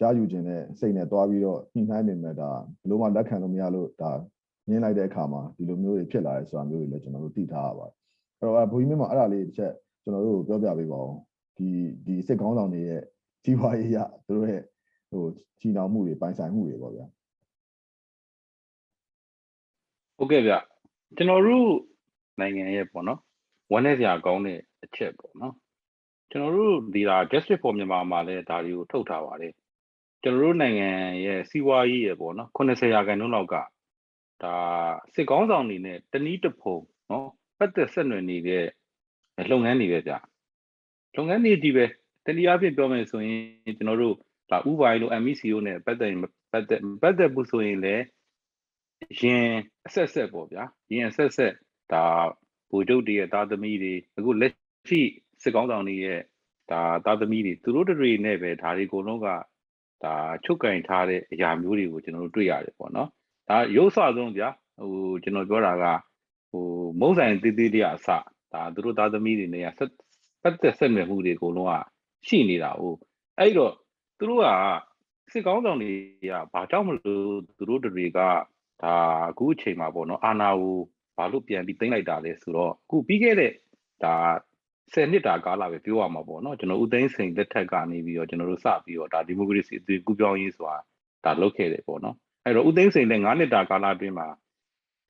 [0.00, 2.50] ရယူခြင်းနဲ့စိတ်နဲ့တွားပြီးတော့ညှိနှိုင်းနေမယ်ဒါ
[2.80, 4.10] ဘယ်လိုမှလက်ခံလို့မရလို့ဒါ
[4.68, 7.94] ညင်းလိုက်တဲ့အခါမှာဒီလိုမျိုးတွေဖြစ်လာတယ်ဆိုတာမျိုးတွေလည်းကျွန်တော်တို့သိထားရပါတယ်
[8.38, 11.12] အဲ့တော့ဘုန်းကြီးမင်းမအဲ့ဒါလေးတစ်ချက်ကျွန်တော်တို့ပြောပြပေးပါဦး
[11.56, 11.68] ဒီ
[12.06, 13.02] ဒီစစ်ကောင်းဆောင်တွေရဲ့
[13.44, 14.62] ကြီးပွားရေးရသူတို့ရဲ့
[15.10, 15.24] ဟို
[15.60, 17.06] ချီနှောင်မှုတွေပိုင်ဆိုင်မှုတွေပေါ့ဗျာ
[20.16, 20.52] ဟုတ်ကဲ့ဗျ
[21.16, 21.68] ကျွန်တော်တို့
[22.40, 23.20] နိုင်ငံရဲ့ပေါ့နော်
[23.72, 25.54] ဝမ်းနည်းစရာကောင်းတဲ့အ ချက်ပေါ့နော်
[26.30, 29.52] ကျွန်တော်တို့ဒီလာ district for မြန်မာမှာလည်းဒါတွေကိုထုတ်ထားပါတယ်
[30.22, 30.90] ကျွန်တော်တို့နိုင်ငံ
[31.24, 33.54] ရဲ့စီးပွားရေးရဲ့ပေါ့နော်80ရာခိုင်နှုန်းလောက်က
[34.42, 34.54] ဒါ
[35.14, 36.76] စစ်ကောင်းဆောင်တွေနဲ့တနည်းတစ်ဖုံ
[37.10, 37.28] နော်
[37.58, 38.64] ပတ်သက်ဆက်နွယ်နေတဲ့
[39.50, 40.12] လုပ်ငန်းတွေပဲဗျ
[41.16, 41.84] လုပ်ငန်းတွေဒီပဲ
[42.24, 44.16] တနည်းအားဖြင့်ပြောမယ်ဆိုရင်ကျွန်တော်တို့
[44.50, 48.04] ဒါဥပိုင်လို့ MECO နဲ့ပတ်သက်ရင်ပတ်သက်ပတ်သက်ဘူးဆိုရင်လည်း
[49.20, 49.46] ရင်
[49.86, 51.52] အဆက်ဆက်ပေါ့ဗျာရင်အဆက်ဆက်
[51.92, 52.04] ဒါ
[52.70, 54.52] ဗိုလ်ချုပ်တွေရဲ့သားသမီးတွေအခုလက်
[54.88, 55.00] ရှိ
[55.42, 56.20] စစ်ကောင်းဆောင်တွေရဲ့
[56.70, 59.28] ဒါသားသမီးတွေသူတို့တွေနဲ့ပဲဒါတွေအကုန်လုံးက
[60.04, 60.14] ဒါ
[60.44, 63.08] ချုပ်ကင်ထားတဲ့အရာမျိုးတွေကိုကျွန်တော်တို့တွေ့ရတယ်ပေါ့နော်
[63.48, 64.48] ဒါရုပ်ဆဆုံးဗျာ
[64.80, 65.84] ဟိုကျွန်တော်ပြောတာက
[66.50, 66.66] ဟို
[67.00, 68.08] မုံဆိုင်သေးသေးလေးအစ
[68.52, 69.90] ဒါသူတို့သားသမီးတွေနဲ့ဆက်
[70.42, 71.74] ပတ်သက်ဆက်နွယ်မှုတွေအကုန်လုံးက
[72.26, 72.82] ရှိနေတာ哦
[73.38, 73.72] အဲ့တော့
[74.18, 74.46] သူတို့က
[75.32, 75.92] စစ်ကောင်းဆောင်တွေ
[76.30, 78.28] ကဘာကြောင့်မလို့သူတို့တွေကဒါ
[79.30, 80.76] အခုအချိန်မှာပေါ့နော်အာနာကို
[81.16, 83.52] ဘာလို့ပြန်ပြီးသိမ့်လိုက်တာလဲဆိုတော့အခုပြီးခဲ့တဲ့
[84.04, 84.14] ဒါ
[84.94, 90.76] 10နှစ်တာကာလပဲပြောရမှာပေါ့နော်ကျွန်တော်ဦးသိန်းစိန်လက်ထက်ကနေပြီးတော့ကျွန်တော်တို့စပြီးတော့ဒါဒီမိုကရေစီအသွင်ကူးပြောင်းရေးဆိုတာ
[91.24, 94.26] ဒါလုပ်ခဲ့တယ်ပေါ့နော်အဲ့တော့ဦးသိန်းစိန်လည်း9နှစ်တာကာလအတွင်းမှာ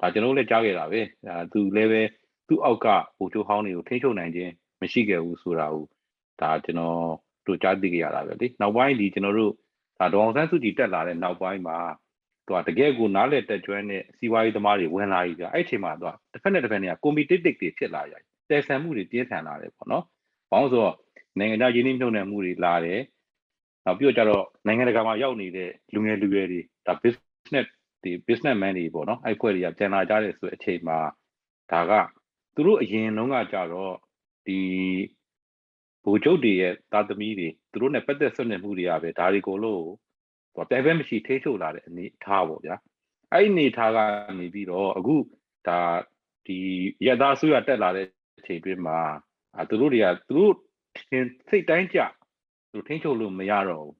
[0.01, 2.03] ဒါကျွန်တော်တို့လည်းကြားခဲ့တာပဲဒါသူလည်းပဲ
[2.49, 5.85] သူ့အောက်ကဟိုချိုးဟောင်းတွေကိုထိန်းချုပ်နိုင်ခြင်းမရှိခဲ့ဘူးဆိုတာကို
[6.41, 7.01] ဒါကျွန်တော်
[7.47, 9.53] တို့ကြားသိခဲ့ရတာပဲလေနောက်ပိုင်းဒီကျွန်တော်တို့
[9.99, 11.79] ဒါဒေါအောင်ဆန်းစုကြည်တက်လာတဲ့နောက်ပိုင်းမှာ
[12.47, 20.05] သူကတကယ်ကိုနားလေတက်ကျွမ်းတဲ့စီးပွားရေးသမားတွေဝင်လာပြီကြာအဲ့အချိန်မှာသူကတစ်ဖက်နဲ့တစ်ဖက်နဲ့ competitive တွေဖြစ်လာကြတယ် တဲဆန်မှုတွေပြင်းထန်လာတယ်ပေါ့နော်။
[20.51, 20.97] ဘာလို့ဆိုတော့
[21.39, 23.01] နိုင်ငံခြားရင်းနှီးမြှုပ်နှံမှုတွေလာတယ်။
[23.85, 27.67] နောက်ပြီးတော့ကျတော့နိုင်ငံတကာမှာရောက်နေတဲ့လူငယ်လူရွယ်တွေဒါ business
[28.03, 30.99] ဒီ businessman တွေပေါ့နော်အဲ့ဖွဲ့တွေကပြန်လာကြတဲ့ဆိုတဲ့အချိန်မှာ
[31.73, 31.93] ဒါက
[32.55, 33.95] သူတို့အရင်တုန်းကကြတော့
[34.47, 34.59] ဒီ
[36.05, 39.83] ဘူချုပ်တွေရဲ့သားသမီးတွေသူတို့ ਨੇ ပတ်သက်ဆွနေမှုတွေကပဲဒါတွေကိုလို့
[40.55, 42.77] သူကပြိုင်ဘက်မရှိထိချုပ်လာတဲ့အနေထားပေါ့ဗျာ
[43.33, 43.99] အဲ့ဒီအနေထားက
[44.39, 45.17] နေပြီးတော့အခု
[45.69, 45.81] ဒါ
[46.47, 46.59] ဒီ
[47.07, 48.07] ရသားဆွေးရတက်လာတဲ့
[48.39, 49.01] အချိန်တွင်းမှာ
[49.57, 50.55] အဲသူတို့တွေကသူတို့
[50.97, 51.99] ထင်စိတ်တိုင်းကြ
[52.73, 53.95] သူတို့ထိချုပ်လို့မရတော့ဘူး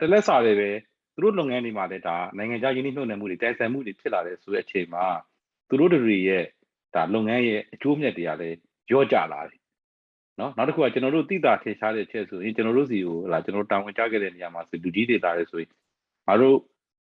[0.00, 0.70] တလက်စာတွေပဲ
[1.14, 5.04] သူတို့လုပ်ငန်းတွေမှာလည်းဒါနိုင်ငံခြားယင်းနှိမ့်နှံမှုတွေတိုင်ဆိုင်မှုတွေဖြစ်လာတဲ့ဆိုတဲ့အချိန်မှာ
[5.68, 6.44] သူတို့တွေရဲ့
[6.94, 8.56] ဒါလုပ်ငန်းရဲ့အကျိုးမြတ်တွေကလည်း
[8.92, 9.60] ရော့ကျလာတယ်
[10.40, 15.70] နော်နောက်တစ်ခုကကျွန်တော်တို့တိတာထင်ရှားတဲ့ချက်ဆိုရင်ကျွန်တော်တို့စီကိုလာကျွန်တော်တာဝန်ကျခဲ့တဲ့နေရာမှာဆိုလူကြီးတွေတာလဲဆိုရင်
[16.26, 16.56] ငါတို့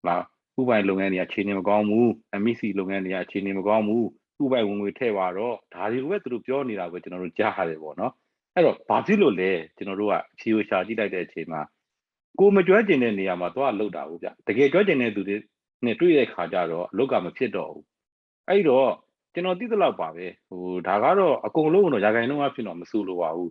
[0.09, 0.17] လာ
[0.61, 2.09] ဥပိုင်လုပ်ငန်းတွေကအခြေအနေမကောင်းဘူး
[2.43, 4.07] MEC လုပ်ငန်းတွေကအခြေအနေမကောင်းဘူး
[4.43, 8.13] ဥပိုင်ဝင်ငွေထည့်ပါတော့ဒါတွေကိုပဲသူတို့ပြောနေတာကိုကျွန်တော်တို့ကြားရတယ်ပေါ့နော်
[8.55, 11.61] အဲ့တော့ဘာဖြစ်လို့လဲကျွန်တော်တို့ကဖြေဝရှာကြည့်လိုက်တဲ့အချိန်မှာ
[12.39, 15.37] ကိုမကြွကျင်တဲ့နေရာမှာသွားလှုပ်တာဟုတ်ဗျတကယ်ကြွကျင်တဲ့သူတွေ
[15.85, 17.85] နဲ့တွေ့တဲ့ခါကျတော့အလုတ်ကမဖြစ်တော့ဘူး
[18.49, 18.91] အဲ့တော့
[19.35, 23.51] ကျွန်တော်သိသလောက်ပါပဲဟိုဒါကတော့အကုန်လုံးတော့ရာခိုင်နှုန်းအဖြစ်တော့မဆိုးလို့ပါဘူး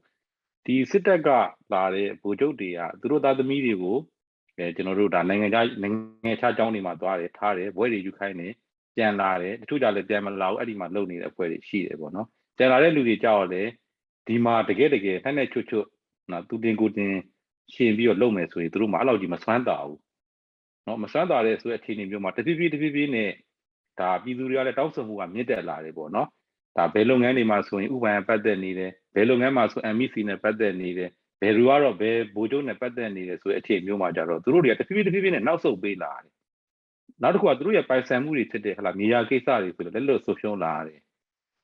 [0.65, 1.29] ဒီစစ်တပ်က
[1.73, 3.97] လာတဲ့ဗိုလ်ချုပ်တွေကသူတို့သားသမီးတွေကို
[4.57, 5.95] အဲကျွန်တော်တို့ဒါနိုင်ငံခြားနိုင်
[6.27, 8.53] ငံခြားကျောင်းတွေမှာသွားတယ်ထားတယ်ဘွဲတွေယူခိုင်းတယ်
[8.95, 12.27] ပြန်လာတယ်တချို့ကြလည်းပြန်မလာဘူးအဲ့ဒီမှာလုံနေတဲ့အဖွဲ့တွေရှိတယ်ပေါ့နော်
[12.57, 13.67] ပြန်လာတဲ့လူတွေကြောက်တယ်
[14.27, 15.87] ဒီမှာတကယ်တကယ်ဖက်နဲ့ချွတ်ချွတ်
[16.31, 17.13] နော်သူတင်ကိုတင်
[17.73, 19.99] ရှင်ပြီးတော့လုံမယ်ဆိုရင်သူတို့မှအဲ့လောက်ကြီးမစွမ်းတာဘူး
[20.87, 23.31] နော်မစွမ်းတာတဲ့ဆိုတဲ့အခြေအနေမျိုးမှာတဖြည်းဖြည်းတဖြည်းဖြည်းနဲ့
[23.99, 26.27] ဒါပြည်သူတွေကလည်းတောက်ဆိုမှုကမြင့်တက်လာတယ်ပေါ့နော်
[26.77, 31.09] ဒါဘယ်လုပ်ငန်းတွေမှာဆိုရင်ဥပဒေပတ်သက်နေတယ်ဘယ်လုပ်ငန်းမှာဆို MEC နဲ့ပတ်သက်နေတယ်
[31.41, 36.33] ဘယ်လူကတော့ဘယ်ဘိုးကျုံနဲ့ပတ်သက်နေတယ်ဆိုတဲ့အခြေမျိုးမှာကြတော့သူတို့တွေကတဖြည်းဖြည်းတဖြည်းဖြည်းနဲ့နောက်ဆုတ်ပေးလာတယ်
[37.21, 40.99] နောက်တစ်ခုကသူတို့ရဲ့ပိုင်ဆိုင်မှုတွေဖြစ်တဲ့ဟလာမြေယာကိစ္စတွေဆိုတော့လက်လွတ်ဆုတ်ရှုံးလာတယ်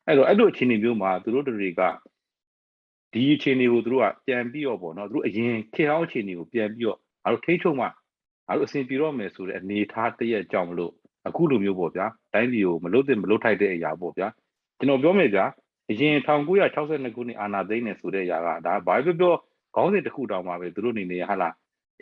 [0.08, 1.82] အဲ့တော့အဲ့လိုအခြေအနေမျိုးမှာသူတို့တွေက
[3.14, 7.86] ဒီအခြေအနေကိုသူတို့ကပြန်ပြီးတော့ပေါ့နော်သူတို့အရင်ခေတ်ဟောင်းအခြေအနေကိုပြန်ပြီးတော့ငါတို့ထိချုံမှ
[8.48, 10.92] ငါတို့အစဉ်ပြေတော့မယ်ဆိုတဲ့အနေထားတရက်ကြောင့်မလို့
[11.28, 14.28] အခုလိုမျိုးပေါ့ဗျာတိုင်းပြည်ကိုမလွတ်တဲ့မလွတ်ထိုက်တဲ့အရာပေါ့ဗျာ
[14.78, 15.46] ကျွန်တော်ပြောမယ်ဗျာ
[15.90, 19.34] အရင်1962ခုနှစ်အာဏာသိမ်းနေဆိုတဲ့အရာကဒါဘာပဲပြော
[19.76, 21.50] ခေါင်းစဉ်တစ်ခုတောင်မှပဲသူတို့အနေနဲ့ဟာလာ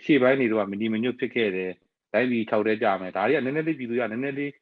[0.04, 1.72] ရှေ့ပိုင်းနေတော့မနီမညွတ်ဖြစ်ခဲ့တယ်
[2.15, 4.53] တိုင်းပြည်၆တဲကြမယ်ဒါတွေကနည်းနည်းလေးပြည်သူကနည်းနည်းလေး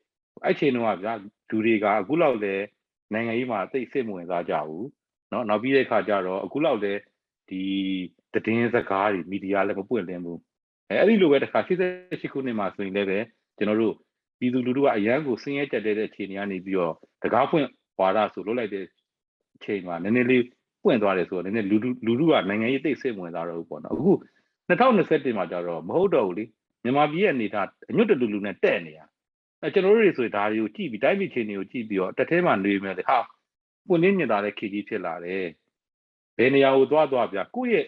[0.45, 1.15] အဲ့ချိန်တော့ဗျာ
[1.51, 2.55] လူတွေကအခုလောက်လေ
[3.13, 4.87] နိုင်ငံရေးမှာသိစိတ်မဝင်စားကြဘူး
[5.31, 6.93] เนาะနောက်ပြီးတဲ့အခါကျတော့အခုလောက်လေ
[7.49, 7.63] ဒီ
[8.33, 10.41] တည်င်းစကားတွေမီဒီယာလည်းမပွင့်လင်းဘူး
[10.89, 13.19] အဲအဲ့ဒီလိုပဲတစ်ခါ88ခုနှစ်မှာဆိုရင်လည်းပဲ
[13.59, 13.95] ကျွန်တော်တို့
[14.39, 17.67] ပြည်သူလူထုကအရန်ကိုဆင်းရဲကြက်တဲ့အခြေအနေကနေပြီးတော့တကားဖွင့်
[18.01, 18.85] ဝါဒဆိုလွတ်လိုက်တဲ့
[19.57, 20.45] အချိန်မှာနည်းနည်းလေး
[20.85, 24.13] ပွင့်သွားတယ်ဆိုတော့နည်းနည်းလူထုလူထုကနိုင်ငံရေးသိစိတ်မဝင်စားတော့ဘူးပေါ့နော်အခု
[24.69, 26.45] 2021မှာကျတော့မဟုတ်တော့ဘူးလေ
[26.84, 29.00] မြန်မာပြည်ရဲ့အနေထားအညွတ်တလူလူနဲ့တဲ့နေရ
[29.62, 33.20] အဲကျွန်တော်တို့တွေဆိုဒါတွေကိုကြည့်ပြီးတိုင်းပြည်ချင်းတွေကိုကြည့်ပြီးတော့တစ်ထဲမှာနေမယ်လေဟာ
[33.88, 35.46] ပွင့်လင်းမြင်သာတဲ့ခေကြီးဖြစ်လာတယ်
[36.38, 37.86] ဘယ်နေရာကိုသွားသွားပြကိုယ့်ရဲ့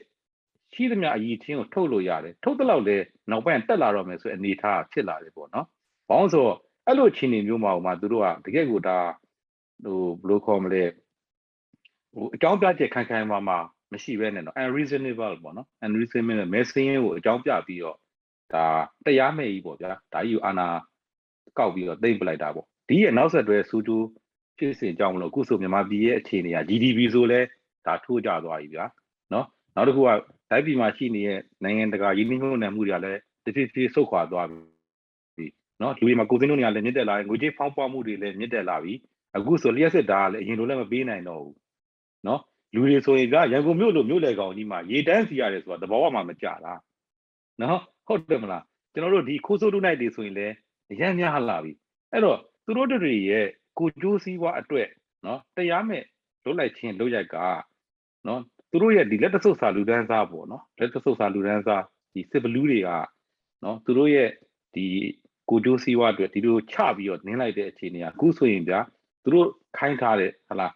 [0.73, 2.97] ရှိသမျှအည်ချင်းကိုထုတ်လို့ရတယ်ထုတ်တဲ့လောက်လဲ
[3.31, 5.65] နောက်ပိုင်းတက်လာတော့မယ်ဆိုအနေထားဖြစ်လာတယ်ပေါ့နော်
[6.09, 8.97] ဘာလို့ဆိုတော့အဲ့လိုအခြေအနေမျိုးမှာဟိုမှာသူတို့ကတကယ်ကိုဒါ
[9.83, 10.83] ဟိုဘယ်လိုခေါ်မလဲ
[12.13, 13.57] ဟိုအကြောင်းပြချက်ခိုင်ခိုင်မာမာ
[13.93, 17.97] မရှိဘဲနဲ့နော် unreasonable ပေါ့နော် unreasonable မဲစင်းကိုအကြောင်းပြပြီးတော့
[18.53, 18.65] ဒါ
[19.05, 20.67] တရားမဲ့ကြီးပေါ့ဗျာဒါကြီးကိုအာနာ
[21.57, 24.05] ကောက်ပြီးတော့တိမ့်ပလိုက်တာပေါ့ဒီရဲ့နောက်ဆက်တွဲစူးတူး
[24.57, 27.39] ဖြစ်စဉ်ကြောင့်မလို့အခုဆိုမြန်မာပြည်ရဲ့အခြေအနေက GDP ဆိုလဲ
[27.85, 28.85] ဒါထိုးကြသွားပြီဗျာ
[29.33, 30.09] နော်နောက်တစ်ခုက
[30.51, 35.45] တိုင်းပြည်မှာရှိနေတဲ့နိုင်ငံတကာရင်းနှီးမြှုပ်နှံမှုတွေကလည်းတဖြည်းဖြည်းဆုတ်ခွာသွားပြီ
[35.81, 38.93] နော်လူတွေမှာကိုယ်စင်းတို့နေရာလည်းမြင့်တက်လာတယ်ငွေကြေးဖောင်းပွားမှုတွေလည်းမြင့်တက်လာပြီ
[39.35, 41.55] အခုဆိုလျှက်စစ်တာကလည်းအရင်လိုလည်းမပေးနိုင်တော့ဘူး
[42.27, 42.41] နော်
[42.73, 46.79] လူတွေဆိုရင်ကရန်ကုန်မြို့လိုမြို့လေကောင်ကြီးမှာရေတန်းစီရတယ်ဆိုတာတဘောဝမှာမကြလား
[47.61, 50.55] နော် ဟုတ်တယ်မလားကျွန်တော်တို့ဒီခိုးစိုးတုနိုင်တွေဆိုရင်လည်း
[50.91, 51.71] အရန်များလာပြီ
[52.11, 53.47] အဲ့တော့သူတို့တွေရဲ့
[53.79, 54.87] ကိုကျိုးစည်းဝါအတွက်
[55.25, 56.03] နော်တရားမဲ့
[56.43, 57.35] လွတ်လိုက်ခြင်းလွတ်ရိုက်က
[58.27, 58.41] နော်
[58.71, 61.83] သူတို့ရဲ့ဒီလက်တဆုပ်စာလူဒန်းစားပေါ့နော်လက်တဆုပ်စာလူဒန်းစား
[62.13, 62.89] ဒီစစ်ဘလူးတွေက
[63.63, 64.29] နော်သူတို့ရဲ့
[64.75, 64.85] ဒီ
[65.49, 68.79] ကိုကျိုးစည်းဝါအတွက်ဒီလိုချပြီးတော့နင်းလိုက်တဲ့အခြေအနေကအခုဆိုရင်ဗျာ
[69.23, 69.47] သူတို့
[69.77, 70.67] ခိုင်းထားတဲ့ဟလာ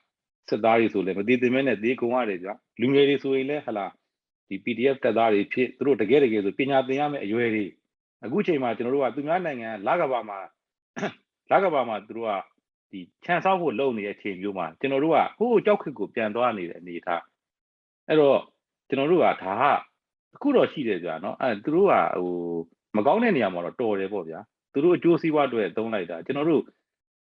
[0.50, 3.86] စစ်သားတွေဆိုလည်းမတည်တင်မဲနဲ့တေးကုံရတယ်ဗျာလူငယ်တွေဆိုရင်လည်းဟလာ
[4.50, 7.66] ဒီ PDF တက်သားတွေဖြစ်သူတို့တကယ်တကယ်ဆိုပညာသင်ရမယ့်အရွယ်တွေ
[8.26, 10.40] အခုချိန်မှာကျွန်တော်တို့ကသူများနိုင်ငံလကဘာမှာ
[11.52, 12.32] လကဘာမှာသူတို့က
[12.92, 17.24] ဒီခြံဆောက်ဖို့လုပ်နေတဲ့အချိန်မျိုးမှာကျွန်တော်တို့ကဟိုးကြောက်ခစ်ကိုပြန်သွားနေတဲ့အနေအထား
[18.08, 18.40] အဲ့တော့
[18.90, 19.44] ကျွန်တော်တို့ကဒါက
[20.36, 22.32] အခုတော့ရှိတယ်ကြာနော်အဲသူတို့ကဟို
[22.98, 24.40] မကောင်းတဲ့နေရာမှာတော့တော်တယ်ပေါ့ဗျာ
[24.74, 26.64] သူတို့အကျိုးစီးပွားအတွက်သုံးလိုက်တာကျွန်တော်တို့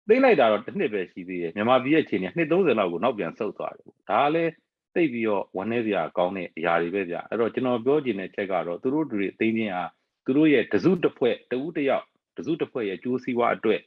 [0.08, 4.52] သိမ့်လိုက်တာတော့တစ်နှစ်ပဲရှိသေးတယ်မြန်မာပြည်ရဲ့အခြေအနေနှစ်30လောက်ကိုနောက်ပြန်ဆုတ်သွားတယ်ဒါကလည်း
[4.94, 9.84] သိပြီးတော့ဝမ်းနေစရာကောင်းတဲ့အရာတွေပဲဗျအဲ့တော့ကျွန်တော်ပြောချင်တဲ့ချက်ကတော့သူတို့တွေအသိချင်းဟာ
[10.24, 12.04] သူတို့ရဲ့တစုတစ်ဖွဲ့တဦးတစ်ယောက်
[12.36, 13.80] တစုတစ်ဖွဲ့ရဲ့ကျိုးစီးပွားအတွက်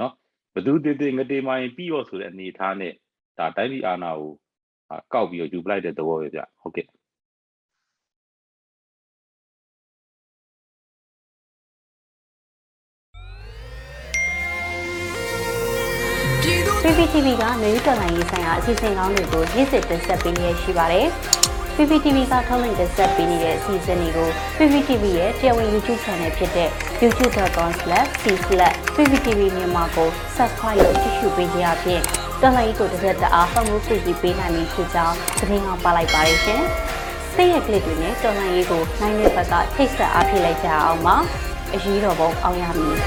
[0.00, 0.12] နော်
[0.54, 2.92] ဘသူတည်တည်ငတေမိုင်းပြီးတော့ဆိုတဲ့အနေအထားနဲ့
[3.38, 4.32] ဒါတိုင်းပြည်အာဏာကို
[5.12, 6.86] ကောက်ပြီးတော့ယူပလိုက်တဲ့သဘောပဲဗျဟုတ်ကဲ့။
[16.88, 21.06] PPTV ကမျိုးတော်လိုင်းရေးဆိုင်ရာအစီအစဉ်ကောင်းတွေကိုရည်စည်တင်ဆက်ပေးနေရရှိပါတယ်။
[21.76, 26.68] PPTV ကထုတ်လွှင့်တင်ဆက်ပေးနေတဲ့အစီအစဉ်တွေကို PPTV ရဲ့တရားဝင် YouTube Channel ဖြစ်တဲ့
[27.02, 32.02] youtube.com/c/pptv မြန်မာကို Subscribe လုပ်ကြည့်ရှုပေးကြရဖြင့်
[32.40, 36.62] တော်လိုင်းကိုတစ်သက်တအားဖုန်းမှုပြည်ပြီးပေးနိုင်ပြီဖြစ်ကြောင်းသတင်းအောင်ပါလိုက်ပါရရှင်။
[37.34, 41.16] စိတ်ရကလစ်တွေနဲ့တော်လိုင်းရေးကိုနိုင်တဲ့ဘက်ကထိတ်ဆက်အားဖြစ်လိုက်ကြအောင်ပါ။
[41.74, 42.98] အရေးတော်ပုံအောင်ရမည်။